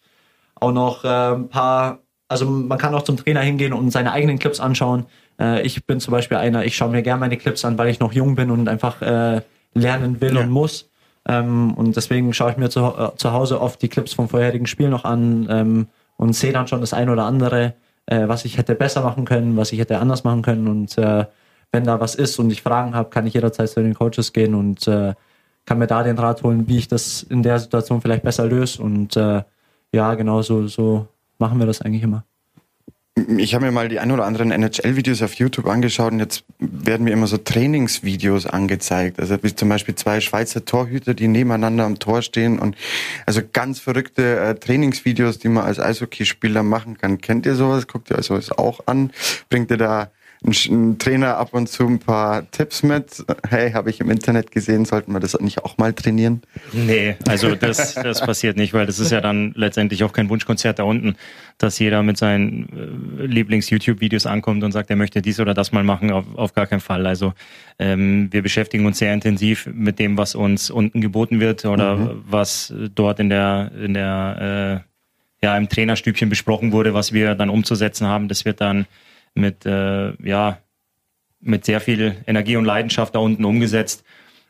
auch 0.54 0.72
noch 0.72 1.04
äh, 1.04 1.34
ein 1.34 1.48
paar, 1.48 1.98
also 2.28 2.46
man 2.46 2.78
kann 2.78 2.94
auch 2.94 3.02
zum 3.02 3.16
Trainer 3.16 3.40
hingehen 3.40 3.72
und 3.72 3.90
seine 3.90 4.12
eigenen 4.12 4.38
Clips 4.38 4.60
anschauen. 4.60 5.06
Äh, 5.38 5.62
ich 5.62 5.84
bin 5.84 6.00
zum 6.00 6.12
Beispiel 6.12 6.38
einer, 6.38 6.64
ich 6.64 6.76
schaue 6.76 6.90
mir 6.90 7.02
gerne 7.02 7.20
meine 7.20 7.36
Clips 7.36 7.64
an, 7.64 7.76
weil 7.76 7.88
ich 7.88 8.00
noch 8.00 8.12
jung 8.12 8.34
bin 8.34 8.50
und 8.50 8.68
einfach 8.68 9.02
äh, 9.02 9.42
lernen 9.74 10.20
will 10.20 10.34
ja. 10.34 10.42
und 10.42 10.50
muss. 10.50 10.88
Ähm, 11.28 11.74
und 11.74 11.96
deswegen 11.96 12.32
schaue 12.32 12.52
ich 12.52 12.56
mir 12.56 12.70
zu, 12.70 12.80
äh, 12.80 13.16
zu 13.16 13.32
Hause 13.32 13.60
oft 13.60 13.82
die 13.82 13.88
Clips 13.88 14.14
vom 14.14 14.28
vorherigen 14.28 14.66
Spiel 14.66 14.88
noch 14.88 15.04
an 15.04 15.46
ähm, 15.50 15.88
und 16.16 16.32
sehe 16.32 16.52
dann 16.52 16.66
schon 16.66 16.80
das 16.80 16.94
ein 16.94 17.10
oder 17.10 17.24
andere, 17.24 17.74
äh, 18.06 18.26
was 18.26 18.46
ich 18.46 18.56
hätte 18.56 18.74
besser 18.74 19.02
machen 19.02 19.26
können, 19.26 19.56
was 19.56 19.72
ich 19.72 19.78
hätte 19.78 19.98
anders 19.98 20.24
machen 20.24 20.42
können. 20.42 20.68
Und 20.68 20.96
wenn 21.72 21.84
da 21.84 22.00
was 22.00 22.14
ist 22.14 22.38
und 22.38 22.50
ich 22.50 22.62
Fragen 22.62 22.94
habe, 22.94 23.10
kann 23.10 23.26
ich 23.26 23.34
jederzeit 23.34 23.68
zu 23.68 23.82
den 23.82 23.92
Coaches 23.92 24.32
gehen 24.32 24.54
und 24.54 24.88
kann 25.66 25.78
mir 25.78 25.86
da 25.86 26.02
den 26.02 26.18
Rat 26.18 26.42
holen, 26.42 26.68
wie 26.68 26.78
ich 26.78 26.88
das 26.88 27.22
in 27.22 27.42
der 27.42 27.58
Situation 27.58 28.00
vielleicht 28.00 28.22
besser 28.22 28.46
löse. 28.46 28.80
Und 28.82 29.16
äh, 29.16 29.42
ja, 29.92 30.14
genau 30.14 30.40
so, 30.42 30.68
so 30.68 31.08
machen 31.38 31.58
wir 31.58 31.66
das 31.66 31.82
eigentlich 31.82 32.02
immer. 32.02 32.24
Ich 33.38 33.54
habe 33.54 33.64
mir 33.64 33.72
mal 33.72 33.88
die 33.88 33.98
ein 33.98 34.10
oder 34.10 34.26
anderen 34.26 34.50
NHL-Videos 34.52 35.22
auf 35.22 35.32
YouTube 35.34 35.66
angeschaut 35.66 36.12
und 36.12 36.18
jetzt 36.18 36.44
werden 36.58 37.04
mir 37.04 37.12
immer 37.12 37.26
so 37.26 37.38
Trainingsvideos 37.38 38.44
angezeigt. 38.44 39.18
Also 39.18 39.42
wie 39.42 39.54
zum 39.54 39.70
Beispiel 39.70 39.94
zwei 39.94 40.20
Schweizer 40.20 40.66
Torhüter, 40.66 41.14
die 41.14 41.26
nebeneinander 41.26 41.84
am 41.84 41.98
Tor 41.98 42.20
stehen 42.20 42.58
und 42.58 42.76
also 43.24 43.40
ganz 43.52 43.80
verrückte 43.80 44.38
äh, 44.38 44.54
Trainingsvideos, 44.54 45.38
die 45.38 45.48
man 45.48 45.64
als 45.64 45.80
Eishockeyspieler 45.80 46.62
machen 46.62 46.98
kann. 46.98 47.18
Kennt 47.18 47.46
ihr 47.46 47.54
sowas? 47.54 47.86
Guckt 47.86 48.10
ihr 48.10 48.22
sowas 48.22 48.52
auch 48.52 48.80
an? 48.84 49.10
Bringt 49.48 49.70
ihr 49.70 49.78
da 49.78 50.10
ein, 50.44 50.98
Trainer 50.98 51.36
ab 51.36 51.50
und 51.52 51.68
zu 51.68 51.86
ein 51.86 51.98
paar 51.98 52.50
Tipps 52.50 52.82
mit. 52.82 53.24
Hey, 53.48 53.72
habe 53.72 53.90
ich 53.90 54.00
im 54.00 54.10
Internet 54.10 54.50
gesehen, 54.50 54.84
sollten 54.84 55.12
wir 55.12 55.20
das 55.20 55.38
nicht 55.40 55.64
auch 55.64 55.78
mal 55.78 55.92
trainieren? 55.92 56.42
Nee, 56.72 57.16
also 57.26 57.54
das, 57.54 57.94
das 57.94 58.20
passiert 58.20 58.56
nicht, 58.56 58.74
weil 58.74 58.86
das 58.86 58.98
ist 58.98 59.12
ja 59.12 59.20
dann 59.20 59.52
letztendlich 59.56 60.04
auch 60.04 60.12
kein 60.12 60.28
Wunschkonzert 60.28 60.78
da 60.78 60.84
unten, 60.84 61.16
dass 61.58 61.78
jeder 61.78 62.02
mit 62.02 62.18
seinen 62.18 63.18
äh, 63.18 63.26
Lieblings-YouTube-Videos 63.26 64.26
ankommt 64.26 64.62
und 64.64 64.72
sagt, 64.72 64.90
er 64.90 64.96
möchte 64.96 65.22
dies 65.22 65.40
oder 65.40 65.54
das 65.54 65.72
mal 65.72 65.84
machen, 65.84 66.10
auf, 66.10 66.24
auf 66.34 66.54
gar 66.54 66.66
keinen 66.66 66.80
Fall. 66.80 67.06
Also 67.06 67.32
ähm, 67.78 68.28
wir 68.30 68.42
beschäftigen 68.42 68.86
uns 68.86 68.98
sehr 68.98 69.12
intensiv 69.14 69.68
mit 69.72 69.98
dem, 69.98 70.18
was 70.18 70.34
uns 70.34 70.70
unten 70.70 71.00
geboten 71.00 71.40
wird 71.40 71.64
oder 71.64 71.96
mhm. 71.96 72.24
was 72.28 72.72
dort 72.94 73.20
in 73.20 73.30
der, 73.30 73.72
in 73.82 73.94
der 73.94 74.82
äh, 74.82 74.86
ja, 75.44 75.56
im 75.56 75.68
Trainerstübchen 75.68 76.28
besprochen 76.28 76.72
wurde, 76.72 76.94
was 76.94 77.12
wir 77.12 77.34
dann 77.34 77.50
umzusetzen 77.50 78.06
haben. 78.06 78.28
Das 78.28 78.44
wird 78.44 78.60
dann 78.60 78.86
mit, 79.36 79.66
äh, 79.66 80.12
ja, 80.26 80.58
mit 81.40 81.64
sehr 81.64 81.80
viel 81.80 82.16
Energie 82.26 82.56
und 82.56 82.64
Leidenschaft 82.64 83.14
da 83.14 83.18
unten 83.18 83.44
umgesetzt. 83.44 84.04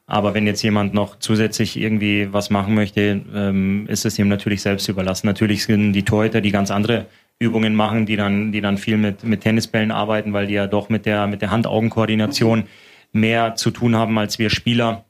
Aber 0.07 0.35
wenn 0.35 0.46
jetzt 0.46 0.62
jemand 0.62 0.94
noch 0.94 1.18
zusätzlich 1.18 1.77
irgendwie 1.77 2.33
was 2.33 2.49
machen 2.49 2.75
möchte, 2.75 3.22
ähm, 3.35 3.87
ist 3.88 4.07
es 4.07 4.18
ihm 4.18 4.29
natürlich 4.29 4.62
selbst 4.62 4.88
überlassen. 4.88 5.27
Natürlich 5.27 5.64
sind 5.64 5.92
die 5.92 6.05
Torhüter, 6.05 6.40
die 6.40 6.53
ganz 6.53 6.70
andere 6.70 7.07
Übungen 7.38 7.75
machen, 7.75 8.07
die 8.07 8.16
dann, 8.16 8.53
die 8.53 8.61
dann 8.61 8.79
viel 8.79 8.96
mit, 8.96 9.25
mit 9.25 9.40
Tennisbällen 9.42 9.90
arbeiten, 9.90 10.33
weil 10.33 10.46
die 10.46 10.55
ja 10.55 10.68
doch 10.68 10.88
mit 10.88 11.07
der, 11.07 11.27
mit 11.27 11.42
der 11.42 11.51
Hand-Augen-Koordination 11.51 12.64
mehr 13.12 13.57
zu 13.57 13.70
tun 13.70 13.96
haben 13.96 14.16
als 14.16 14.38
wir 14.38 14.49
Spieler. 14.49 15.05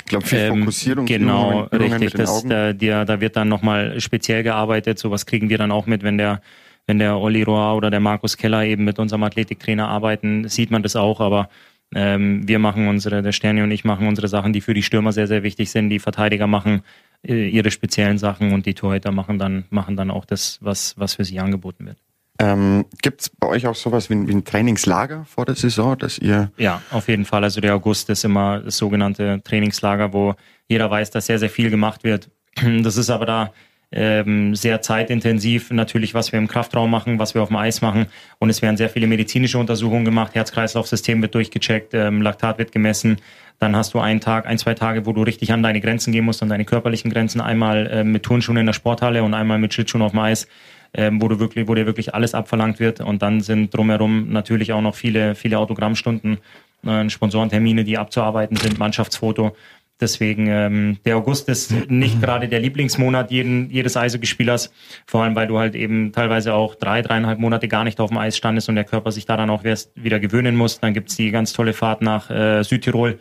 Ich 0.00 0.10
glaube, 0.10 0.26
viel 0.26 0.38
ähm, 0.38 0.60
Fokussierung. 0.60 1.06
Genau, 1.06 1.62
richtig. 1.64 2.12
Das, 2.12 2.44
da, 2.44 2.72
die, 2.72 2.86
da 2.86 3.20
wird 3.20 3.34
dann 3.34 3.48
nochmal 3.48 4.00
speziell 4.00 4.44
gearbeitet. 4.44 5.00
Sowas 5.00 5.26
kriegen 5.26 5.48
wir 5.48 5.58
dann 5.58 5.72
auch 5.72 5.86
mit, 5.86 6.04
wenn 6.04 6.16
der 6.16 6.40
wenn 6.86 6.98
der 6.98 7.18
Olli 7.18 7.42
Rohr 7.42 7.76
oder 7.76 7.90
der 7.90 8.00
Markus 8.00 8.36
Keller 8.36 8.64
eben 8.64 8.84
mit 8.84 8.98
unserem 8.98 9.22
Athletiktrainer 9.24 9.88
arbeiten, 9.88 10.48
sieht 10.48 10.70
man 10.70 10.82
das 10.82 10.96
auch, 10.96 11.20
aber 11.20 11.48
ähm, 11.94 12.46
wir 12.46 12.58
machen 12.58 12.88
unsere, 12.88 13.22
der 13.22 13.32
Sterni 13.32 13.62
und 13.62 13.70
ich 13.70 13.84
machen 13.84 14.08
unsere 14.08 14.28
Sachen, 14.28 14.52
die 14.52 14.60
für 14.60 14.74
die 14.74 14.82
Stürmer 14.82 15.12
sehr, 15.12 15.26
sehr 15.26 15.42
wichtig 15.42 15.70
sind. 15.70 15.90
Die 15.90 15.98
Verteidiger 15.98 16.46
machen 16.46 16.82
äh, 17.22 17.48
ihre 17.48 17.70
speziellen 17.70 18.18
Sachen 18.18 18.52
und 18.52 18.66
die 18.66 18.74
Torhüter 18.74 19.12
machen 19.12 19.38
dann, 19.38 19.64
machen 19.70 19.96
dann 19.96 20.10
auch 20.10 20.24
das, 20.24 20.58
was, 20.60 20.94
was 20.98 21.14
für 21.14 21.24
sie 21.24 21.38
angeboten 21.38 21.86
wird. 21.86 21.98
Ähm, 22.38 22.84
Gibt 23.00 23.22
es 23.22 23.30
bei 23.30 23.48
euch 23.48 23.66
auch 23.66 23.74
sowas 23.74 24.10
wie 24.10 24.14
ein, 24.14 24.28
wie 24.28 24.34
ein, 24.34 24.44
Trainingslager 24.44 25.24
vor 25.24 25.46
der 25.46 25.54
Saison, 25.54 25.96
dass 25.96 26.18
ihr? 26.18 26.50
Ja, 26.58 26.82
auf 26.90 27.08
jeden 27.08 27.24
Fall. 27.24 27.42
Also 27.44 27.60
der 27.60 27.74
August 27.74 28.10
ist 28.10 28.24
immer 28.24 28.60
das 28.60 28.76
sogenannte 28.76 29.40
Trainingslager, 29.42 30.12
wo 30.12 30.34
jeder 30.68 30.90
weiß, 30.90 31.10
dass 31.10 31.26
sehr, 31.26 31.38
sehr 31.38 31.50
viel 31.50 31.70
gemacht 31.70 32.04
wird. 32.04 32.30
Das 32.82 32.96
ist 32.96 33.10
aber 33.10 33.26
da 33.26 33.52
ähm, 33.92 34.54
sehr 34.54 34.82
zeitintensiv 34.82 35.70
natürlich, 35.70 36.12
was 36.14 36.32
wir 36.32 36.38
im 36.38 36.48
Kraftraum 36.48 36.90
machen, 36.90 37.18
was 37.18 37.34
wir 37.34 37.42
auf 37.42 37.48
dem 37.48 37.56
Eis 37.56 37.82
machen. 37.82 38.06
Und 38.38 38.50
es 38.50 38.62
werden 38.62 38.76
sehr 38.76 38.90
viele 38.90 39.06
medizinische 39.06 39.58
Untersuchungen 39.58 40.04
gemacht. 40.04 40.34
Herz-Kreislauf-System 40.34 41.22
wird 41.22 41.34
durchgecheckt, 41.34 41.94
ähm, 41.94 42.20
Laktat 42.22 42.58
wird 42.58 42.72
gemessen. 42.72 43.18
Dann 43.58 43.74
hast 43.76 43.94
du 43.94 44.00
einen 44.00 44.20
Tag, 44.20 44.46
ein, 44.46 44.58
zwei 44.58 44.74
Tage, 44.74 45.06
wo 45.06 45.12
du 45.12 45.22
richtig 45.22 45.52
an 45.52 45.62
deine 45.62 45.80
Grenzen 45.80 46.12
gehen 46.12 46.24
musst, 46.24 46.42
an 46.42 46.48
deine 46.48 46.64
körperlichen 46.64 47.10
Grenzen. 47.10 47.40
Einmal 47.40 47.86
äh, 47.86 48.04
mit 48.04 48.22
Turnschuhen 48.24 48.58
in 48.58 48.66
der 48.66 48.72
Sporthalle 48.72 49.22
und 49.22 49.34
einmal 49.34 49.58
mit 49.58 49.72
Schlittschuhen 49.72 50.02
auf 50.02 50.12
dem 50.12 50.20
Eis. 50.20 50.48
Ähm, 50.94 51.20
wo 51.20 51.28
du 51.28 51.38
wirklich, 51.38 51.68
wo 51.68 51.74
dir 51.74 51.84
wirklich 51.84 52.14
alles 52.14 52.32
abverlangt 52.32 52.80
wird. 52.80 53.00
Und 53.00 53.20
dann 53.20 53.40
sind 53.40 53.74
drumherum 53.76 54.30
natürlich 54.30 54.72
auch 54.72 54.80
noch 54.80 54.94
viele, 54.94 55.34
viele 55.34 55.58
Autogrammstunden, 55.58 56.38
äh, 56.86 57.10
Sponsorentermine, 57.10 57.84
die 57.84 57.98
abzuarbeiten 57.98 58.56
sind, 58.56 58.78
Mannschaftsfoto. 58.78 59.54
Deswegen, 59.98 60.46
ähm, 60.48 60.98
der 61.06 61.16
August 61.16 61.48
ist 61.48 61.72
nicht 61.90 62.20
gerade 62.22 62.48
der 62.48 62.60
Lieblingsmonat 62.60 63.30
jeden, 63.30 63.70
jedes 63.70 63.96
Eishockeyspielers, 63.96 64.70
vor 65.06 65.22
allem 65.22 65.34
weil 65.34 65.46
du 65.46 65.58
halt 65.58 65.74
eben 65.74 66.12
teilweise 66.12 66.52
auch 66.52 66.74
drei, 66.74 67.00
dreieinhalb 67.00 67.38
Monate 67.38 67.66
gar 67.66 67.84
nicht 67.84 67.98
auf 67.98 68.10
dem 68.10 68.18
Eis 68.18 68.36
standest 68.36 68.68
und 68.68 68.74
der 68.74 68.84
Körper 68.84 69.10
sich 69.10 69.24
daran 69.24 69.48
auch 69.48 69.64
erst 69.64 69.90
wieder 69.94 70.20
gewöhnen 70.20 70.54
muss. 70.54 70.80
Dann 70.80 70.92
gibt's 70.92 71.16
die 71.16 71.30
ganz 71.30 71.54
tolle 71.54 71.72
Fahrt 71.72 72.02
nach 72.02 72.30
äh, 72.30 72.62
Südtirol, 72.62 73.18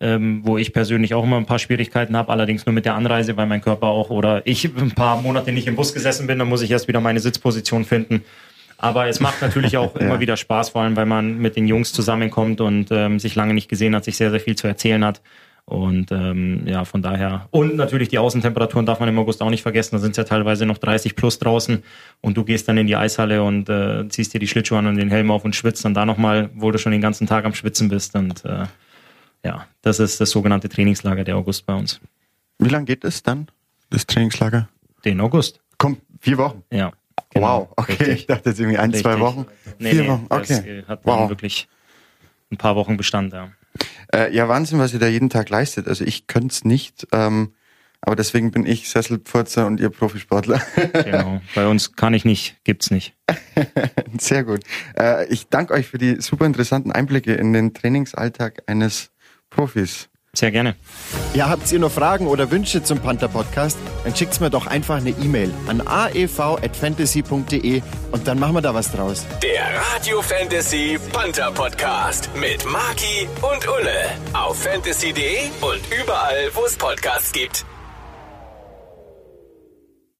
ähm, 0.00 0.40
wo 0.44 0.58
ich 0.58 0.72
persönlich 0.72 1.14
auch 1.14 1.22
immer 1.22 1.36
ein 1.36 1.46
paar 1.46 1.60
Schwierigkeiten 1.60 2.16
habe, 2.16 2.32
allerdings 2.32 2.66
nur 2.66 2.72
mit 2.72 2.84
der 2.84 2.96
Anreise, 2.96 3.36
weil 3.36 3.46
mein 3.46 3.60
Körper 3.60 3.86
auch 3.86 4.10
oder 4.10 4.44
ich 4.46 4.64
ein 4.76 4.92
paar 4.92 5.22
Monate 5.22 5.52
nicht 5.52 5.68
im 5.68 5.76
Bus 5.76 5.94
gesessen 5.94 6.26
bin, 6.26 6.40
dann 6.40 6.48
muss 6.48 6.62
ich 6.62 6.72
erst 6.72 6.88
wieder 6.88 7.00
meine 7.00 7.20
Sitzposition 7.20 7.84
finden. 7.84 8.24
Aber 8.78 9.06
es 9.06 9.20
macht 9.20 9.40
natürlich 9.40 9.76
auch 9.76 9.96
immer 10.00 10.20
wieder 10.20 10.36
Spaß, 10.36 10.70
vor 10.70 10.82
allem 10.82 10.96
weil 10.96 11.06
man 11.06 11.38
mit 11.38 11.56
den 11.56 11.66
Jungs 11.66 11.92
zusammenkommt 11.92 12.60
und 12.60 12.88
ähm, 12.90 13.18
sich 13.18 13.34
lange 13.36 13.54
nicht 13.54 13.68
gesehen 13.68 13.94
hat, 13.94 14.04
sich 14.04 14.16
sehr, 14.16 14.30
sehr 14.30 14.40
viel 14.40 14.56
zu 14.56 14.66
erzählen 14.66 15.04
hat. 15.04 15.22
Und 15.66 16.12
ähm, 16.12 16.62
ja, 16.64 16.84
von 16.84 17.02
daher. 17.02 17.48
Und 17.50 17.74
natürlich 17.74 18.08
die 18.08 18.18
Außentemperaturen 18.18 18.86
darf 18.86 19.00
man 19.00 19.08
im 19.08 19.18
August 19.18 19.42
auch 19.42 19.50
nicht 19.50 19.62
vergessen. 19.62 19.96
Da 19.96 19.98
sind 19.98 20.12
es 20.12 20.16
ja 20.16 20.22
teilweise 20.22 20.64
noch 20.64 20.78
30 20.78 21.16
plus 21.16 21.40
draußen. 21.40 21.82
Und 22.20 22.36
du 22.36 22.44
gehst 22.44 22.68
dann 22.68 22.78
in 22.78 22.86
die 22.86 22.94
Eishalle 22.94 23.42
und 23.42 23.68
äh, 23.68 24.08
ziehst 24.08 24.32
dir 24.32 24.38
die 24.38 24.46
Schlittschuhe 24.46 24.78
an 24.78 24.86
und 24.86 24.96
den 24.96 25.10
Helm 25.10 25.30
auf 25.32 25.44
und 25.44 25.56
schwitzt 25.56 25.84
dann 25.84 25.92
da 25.92 26.06
nochmal, 26.06 26.50
wo 26.54 26.70
du 26.70 26.78
schon 26.78 26.92
den 26.92 27.00
ganzen 27.00 27.26
Tag 27.26 27.44
am 27.44 27.52
Schwitzen 27.52 27.88
bist. 27.88 28.14
Und 28.14 28.44
äh, 28.44 28.66
ja, 29.44 29.66
das 29.82 29.98
ist 29.98 30.20
das 30.20 30.30
sogenannte 30.30 30.68
Trainingslager 30.68 31.24
der 31.24 31.36
August 31.36 31.66
bei 31.66 31.74
uns. 31.74 32.00
Wie 32.58 32.68
lange 32.68 32.84
geht 32.84 33.04
es 33.04 33.24
dann, 33.24 33.48
das 33.90 34.06
Trainingslager? 34.06 34.68
Den 35.04 35.20
August. 35.20 35.60
Kommt 35.78 36.00
vier 36.20 36.38
Wochen? 36.38 36.62
Ja. 36.70 36.92
Genau, 37.30 37.60
wow, 37.60 37.68
okay. 37.76 37.92
Richtig. 37.92 38.14
Ich 38.20 38.26
dachte 38.26 38.50
jetzt 38.50 38.60
irgendwie 38.60 38.78
ein, 38.78 38.90
richtig. 38.90 39.02
zwei 39.02 39.20
Wochen. 39.20 39.46
Nee, 39.78 39.90
vier 39.90 40.02
nee, 40.02 40.08
Wochen, 40.08 40.26
okay. 40.28 40.80
Das 40.80 40.88
hat 40.88 41.00
wow. 41.04 41.28
wirklich 41.28 41.68
ein 42.52 42.56
paar 42.56 42.76
Wochen 42.76 42.96
Bestand, 42.96 43.32
ja. 43.32 43.50
Äh, 44.14 44.34
ja, 44.34 44.48
Wahnsinn, 44.48 44.78
was 44.78 44.92
ihr 44.92 44.98
da 44.98 45.06
jeden 45.06 45.30
Tag 45.30 45.48
leistet. 45.48 45.88
Also 45.88 46.04
ich 46.04 46.26
könnte 46.26 46.48
es 46.48 46.64
nicht, 46.64 47.06
ähm, 47.12 47.54
aber 48.00 48.16
deswegen 48.16 48.50
bin 48.50 48.66
ich 48.66 48.88
Sesselpfurzer 48.88 49.66
und 49.66 49.80
ihr 49.80 49.90
Profisportler. 49.90 50.60
genau. 50.92 51.40
Bei 51.54 51.66
uns 51.66 51.96
kann 51.96 52.14
ich 52.14 52.24
nicht, 52.24 52.56
gibt's 52.64 52.90
nicht. 52.90 53.14
Sehr 54.18 54.44
gut. 54.44 54.60
Äh, 54.98 55.26
ich 55.26 55.48
danke 55.48 55.74
euch 55.74 55.88
für 55.88 55.98
die 55.98 56.20
super 56.20 56.46
interessanten 56.46 56.92
Einblicke 56.92 57.34
in 57.34 57.52
den 57.52 57.74
Trainingsalltag 57.74 58.62
eines 58.66 59.10
Profis. 59.50 60.08
Sehr 60.36 60.50
gerne. 60.50 60.76
Ja, 61.32 61.48
habt 61.48 61.72
ihr 61.72 61.78
noch 61.78 61.90
Fragen 61.90 62.26
oder 62.26 62.50
Wünsche 62.50 62.82
zum 62.82 62.98
Panther 62.98 63.28
Podcast? 63.28 63.78
Dann 64.04 64.14
schickt's 64.14 64.38
mir 64.38 64.50
doch 64.50 64.66
einfach 64.66 64.96
eine 64.96 65.10
E-Mail 65.10 65.50
an 65.66 65.80
aev@fantasy.de 65.86 67.80
und 68.12 68.28
dann 68.28 68.38
machen 68.38 68.54
wir 68.54 68.60
da 68.60 68.74
was 68.74 68.92
draus. 68.92 69.24
Der 69.42 69.64
Radio 69.94 70.20
Fantasy 70.20 70.98
Panther 71.10 71.50
Podcast 71.52 72.28
mit 72.38 72.64
Maki 72.70 73.26
und 73.40 73.66
Ulle 73.66 74.10
auf 74.34 74.62
fantasy.de 74.62 75.48
und 75.62 75.80
überall, 76.02 76.50
wo 76.52 76.66
es 76.66 76.76
Podcasts 76.76 77.32
gibt. 77.32 77.64